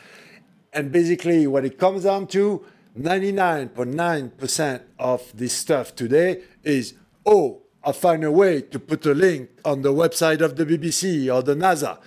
and 0.73 0.93
basically 0.93 1.47
what 1.47 1.65
it 1.65 1.79
comes 1.79 2.05
down 2.05 2.27
to 2.29 2.65
99.9% 2.99 4.83
of 4.99 5.37
this 5.37 5.53
stuff 5.53 5.95
today 5.95 6.43
is, 6.63 6.95
oh, 7.25 7.63
I 7.85 7.93
find 7.93 8.25
a 8.25 8.33
way 8.33 8.63
to 8.63 8.79
put 8.79 9.05
a 9.07 9.15
link 9.15 9.51
on 9.65 9.83
the 9.83 9.93
website 9.93 10.41
of 10.41 10.57
the 10.57 10.65
BBC 10.65 11.33
or 11.33 11.43
the 11.43 11.55
NASA. 11.55 11.99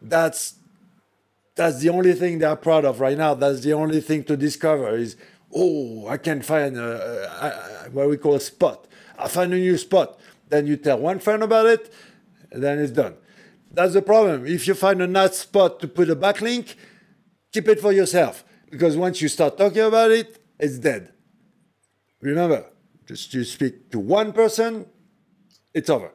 That's 0.00 0.56
that's 1.56 1.80
the 1.80 1.88
only 1.88 2.14
thing 2.14 2.40
they're 2.40 2.56
proud 2.56 2.84
of 2.84 3.00
right 3.00 3.16
now. 3.16 3.34
That's 3.34 3.60
the 3.60 3.74
only 3.74 4.00
thing 4.00 4.24
to 4.24 4.36
discover 4.36 4.96
is, 4.96 5.16
oh, 5.54 6.08
I 6.08 6.16
can 6.16 6.42
find 6.42 6.76
a, 6.76 6.82
a, 6.82 7.86
a, 7.86 7.90
what 7.90 8.08
we 8.08 8.16
call 8.16 8.34
a 8.34 8.40
spot. 8.40 8.88
I 9.16 9.28
find 9.28 9.52
a 9.52 9.56
new 9.56 9.78
spot. 9.78 10.18
Then 10.48 10.66
you 10.66 10.76
tell 10.76 10.98
one 10.98 11.18
friend 11.18 11.42
about 11.42 11.66
it, 11.66 11.92
and 12.50 12.62
then 12.62 12.78
it's 12.78 12.92
done. 12.92 13.14
That's 13.70 13.94
the 13.94 14.02
problem. 14.02 14.46
If 14.46 14.68
you 14.68 14.74
find 14.74 15.02
a 15.02 15.06
nice 15.06 15.38
spot 15.38 15.80
to 15.80 15.88
put 15.88 16.08
a 16.08 16.16
backlink, 16.16 16.74
keep 17.52 17.68
it 17.68 17.80
for 17.80 17.92
yourself 17.92 18.44
because 18.74 18.96
once 18.96 19.22
you 19.22 19.28
start 19.28 19.56
talking 19.56 19.82
about 19.82 20.10
it, 20.10 20.38
it's 20.58 20.78
dead. 20.78 21.12
Remember, 22.20 22.66
just 23.06 23.32
you 23.32 23.44
speak 23.44 23.90
to 23.92 24.00
one 24.00 24.32
person, 24.32 24.86
it's 25.72 25.88
over. 25.88 26.12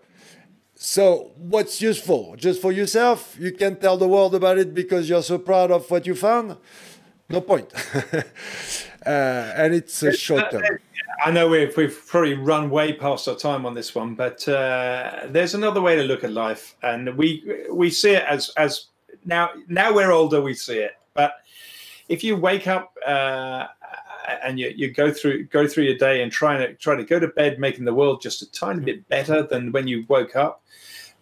So, 0.76 1.32
what's 1.38 1.82
useful? 1.82 2.36
Just 2.38 2.62
for 2.62 2.72
yourself? 2.72 3.38
You 3.40 3.52
can't 3.54 3.80
tell 3.80 3.98
the 3.98 4.08
world 4.08 4.36
about 4.36 4.58
it 4.58 4.74
because 4.74 5.10
you're 5.10 5.24
so 5.24 5.38
proud 5.38 5.72
of 5.72 5.90
what 5.90 6.06
you 6.06 6.16
found? 6.16 6.58
No 7.30 7.42
point. 7.42 7.72
uh, 8.14 9.10
and 9.10 9.74
it's 9.74 10.04
a 10.04 10.12
short 10.12 10.52
term. 10.52 10.80
I 11.24 11.32
know 11.32 11.48
we've, 11.48 11.76
we've 11.76 12.02
probably 12.08 12.36
run 12.36 12.70
way 12.70 12.94
past 12.94 13.28
our 13.28 13.36
time 13.36 13.66
on 13.66 13.74
this 13.74 13.94
one, 13.94 14.16
but 14.16 14.48
uh, 14.48 15.28
there's 15.28 15.54
another 15.54 15.82
way 15.82 15.96
to 15.96 16.04
look 16.04 16.24
at 16.24 16.32
life, 16.32 16.76
and 16.82 17.16
we 17.18 17.66
we 17.72 17.90
see 17.90 18.12
it 18.12 18.24
as 18.28 18.50
as 18.58 18.86
now 19.26 19.50
now 19.68 19.94
we're 19.94 20.12
older, 20.12 20.42
we 20.42 20.54
see 20.54 20.80
it, 20.80 20.94
but 21.14 21.34
if 22.08 22.24
you 22.24 22.36
wake 22.36 22.68
up 22.68 22.94
uh, 23.06 23.68
and 24.44 24.60
you, 24.60 24.74
you 24.76 24.92
go 24.92 25.12
through 25.12 25.46
go 25.46 25.68
through 25.68 25.86
your 25.86 25.98
day 25.98 26.24
and 26.24 26.32
try 26.32 26.58
to 26.58 26.74
try 26.76 26.96
to 26.96 27.04
go 27.04 27.20
to 27.20 27.28
bed 27.28 27.60
making 27.60 27.86
the 27.86 27.94
world 27.94 28.22
just 28.22 28.42
a 28.42 28.52
tiny 28.52 28.84
bit 28.84 29.08
better 29.10 29.44
than 29.44 29.72
when 29.72 29.88
you 29.88 30.06
woke 30.08 30.36
up, 30.36 30.64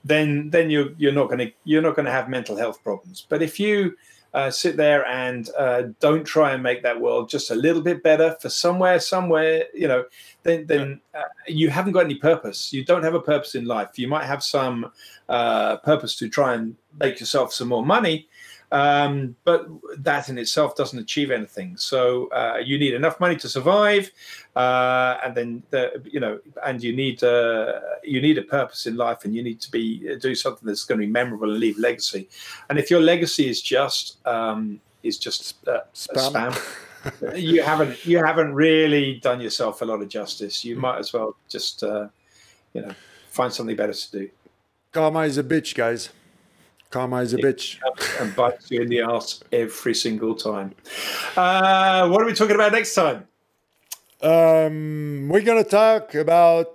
then 0.04 0.50
then 0.50 0.70
you 0.70 0.96
you're 0.98 1.12
not 1.12 1.28
going 1.28 1.40
to 1.40 1.52
you're 1.64 1.82
not 1.82 1.96
going 1.96 2.06
to 2.06 2.12
have 2.12 2.30
mental 2.30 2.56
health 2.56 2.84
problems. 2.84 3.26
But 3.28 3.42
if 3.42 3.60
you 3.60 3.96
uh, 4.34 4.52
sit 4.52 4.78
there 4.78 5.06
and 5.08 5.50
uh, 5.58 5.84
don't 6.00 6.24
try 6.24 6.52
and 6.54 6.62
make 6.62 6.84
that 6.84 7.00
world 7.00 7.30
just 7.30 7.52
a 7.52 7.56
little 7.56 7.82
bit 7.82 8.04
better 8.04 8.36
for 8.42 8.50
somewhere, 8.50 9.00
somewhere, 9.00 9.66
you 9.74 9.88
know, 9.88 10.06
then 10.44 10.66
then 10.68 11.02
uh, 11.16 11.24
you 11.48 11.70
haven't 11.70 11.94
got 11.94 12.06
any 12.06 12.16
purpose. 12.16 12.72
You 12.72 12.84
don't 12.84 13.04
have 13.04 13.16
a 13.16 13.20
purpose 13.20 13.56
in 13.56 13.66
life. 13.66 13.98
You 13.98 14.08
might 14.08 14.26
have 14.26 14.44
some 14.44 14.92
uh, 15.30 15.78
purpose 15.78 16.16
to 16.18 16.30
try 16.30 16.54
and 16.54 16.76
make 17.00 17.20
yourself 17.20 17.54
some 17.54 17.68
more 17.70 17.86
money, 17.86 18.28
um, 18.72 19.36
but 19.44 19.68
that 19.98 20.30
in 20.30 20.38
itself 20.38 20.76
doesn't 20.76 21.00
achieve 21.00 21.32
anything. 21.32 21.78
So 21.78 22.28
uh, 22.28 22.58
you 22.64 22.78
need 22.78 22.94
enough 22.94 23.20
money 23.20 23.36
to 23.38 23.48
survive, 23.48 24.12
uh, 24.56 25.18
and 25.24 25.36
then 25.36 25.64
the, 25.70 26.02
you 26.04 26.20
know, 26.20 26.40
and 26.66 26.84
you 26.84 26.96
need 26.96 27.24
uh, 27.24 27.80
you 28.04 28.22
need 28.22 28.38
a 28.38 28.44
purpose 28.44 28.86
in 28.86 28.98
life, 28.98 29.24
and 29.24 29.36
you 29.36 29.44
need 29.44 29.62
to 29.62 29.72
be 29.72 30.18
do 30.18 30.36
something 30.36 30.68
that's 30.68 30.84
going 30.84 31.00
to 31.00 31.08
be 31.08 31.12
memorable 31.12 31.50
and 31.50 31.60
leave 31.60 31.78
legacy. 31.78 32.28
And 32.70 32.78
if 32.78 32.92
your 32.92 33.02
legacy 33.02 33.50
is 33.50 33.62
just 33.62 34.18
um, 34.28 34.82
is 35.04 35.18
just 35.18 35.68
uh, 35.68 35.82
spam. 35.94 36.52
spam 36.52 36.84
you 37.36 37.62
haven't 37.62 38.06
you 38.06 38.18
haven't 38.18 38.54
really 38.54 39.20
done 39.20 39.40
yourself 39.40 39.82
a 39.82 39.86
lot 39.86 40.02
of 40.02 40.10
justice. 40.10 40.66
You 40.66 40.76
might 40.76 40.98
as 40.98 41.14
well 41.14 41.36
just 41.48 41.84
uh, 41.84 42.08
you 42.74 42.82
know 42.82 42.94
find 43.30 43.54
something 43.54 43.76
better 43.76 43.94
to 43.94 44.12
do. 44.12 44.30
Karma 44.92 45.22
is 45.22 45.38
a 45.38 45.44
bitch, 45.44 45.76
guys. 45.76 46.10
Karma 46.90 47.18
is 47.18 47.34
a 47.34 47.38
bitch. 47.38 47.80
And 48.20 48.36
bites 48.36 48.72
you 48.72 48.82
in 48.82 48.90
the 48.90 49.02
ass 49.02 49.44
every 49.52 49.94
single 49.94 50.36
time. 50.36 50.74
Uh, 51.36 52.08
what 52.10 52.22
are 52.22 52.26
we 52.26 52.34
talking 52.34 52.56
about 52.56 52.72
next 52.72 52.94
time? 52.96 53.28
Um, 54.22 55.30
we're 55.30 55.42
going 55.42 55.64
to 55.64 55.70
talk 55.70 56.16
about 56.16 56.74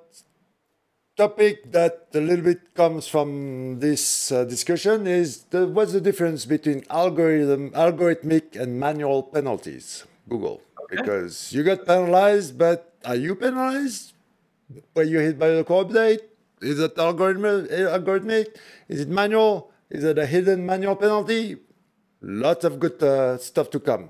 topic 1.17 1.73
that 1.73 2.09
a 2.15 2.21
little 2.21 2.45
bit 2.45 2.75
comes 2.75 3.09
from 3.09 3.81
this 3.81 4.33
uh, 4.33 4.45
discussion 4.45 5.07
is 5.07 5.45
the, 5.51 5.67
what's 5.67 5.93
the 5.93 6.01
difference 6.01 6.47
between 6.47 6.85
algorithm, 6.89 7.71
algorithmic 7.71 8.57
and 8.57 8.79
manual 8.79 9.23
penalties, 9.25 10.05
Google. 10.29 10.63
Okay. 10.85 10.97
Because 10.97 11.53
you 11.53 11.65
got 11.65 11.87
penalized, 11.87 12.57
but 12.57 12.95
are 13.05 13.17
you 13.17 13.35
penalized? 13.35 14.13
Were 14.95 15.03
you 15.03 15.19
hit 15.19 15.39
by 15.39 15.51
the 15.51 15.65
core 15.65 15.85
update? 15.85 16.21
Is 16.61 16.79
it 16.79 16.95
algorithmic? 16.97 18.57
Is 18.89 19.01
it 19.01 19.09
manual? 19.09 19.72
Is 19.93 20.05
it 20.05 20.17
a 20.17 20.25
hidden 20.25 20.65
manual 20.65 20.97
penalty? 20.97 21.59
Lots 22.23 22.65
of 22.65 22.81
good 22.81 23.03
uh, 23.03 23.37
stuff 23.37 23.69
to 23.71 23.79
come. 23.79 24.09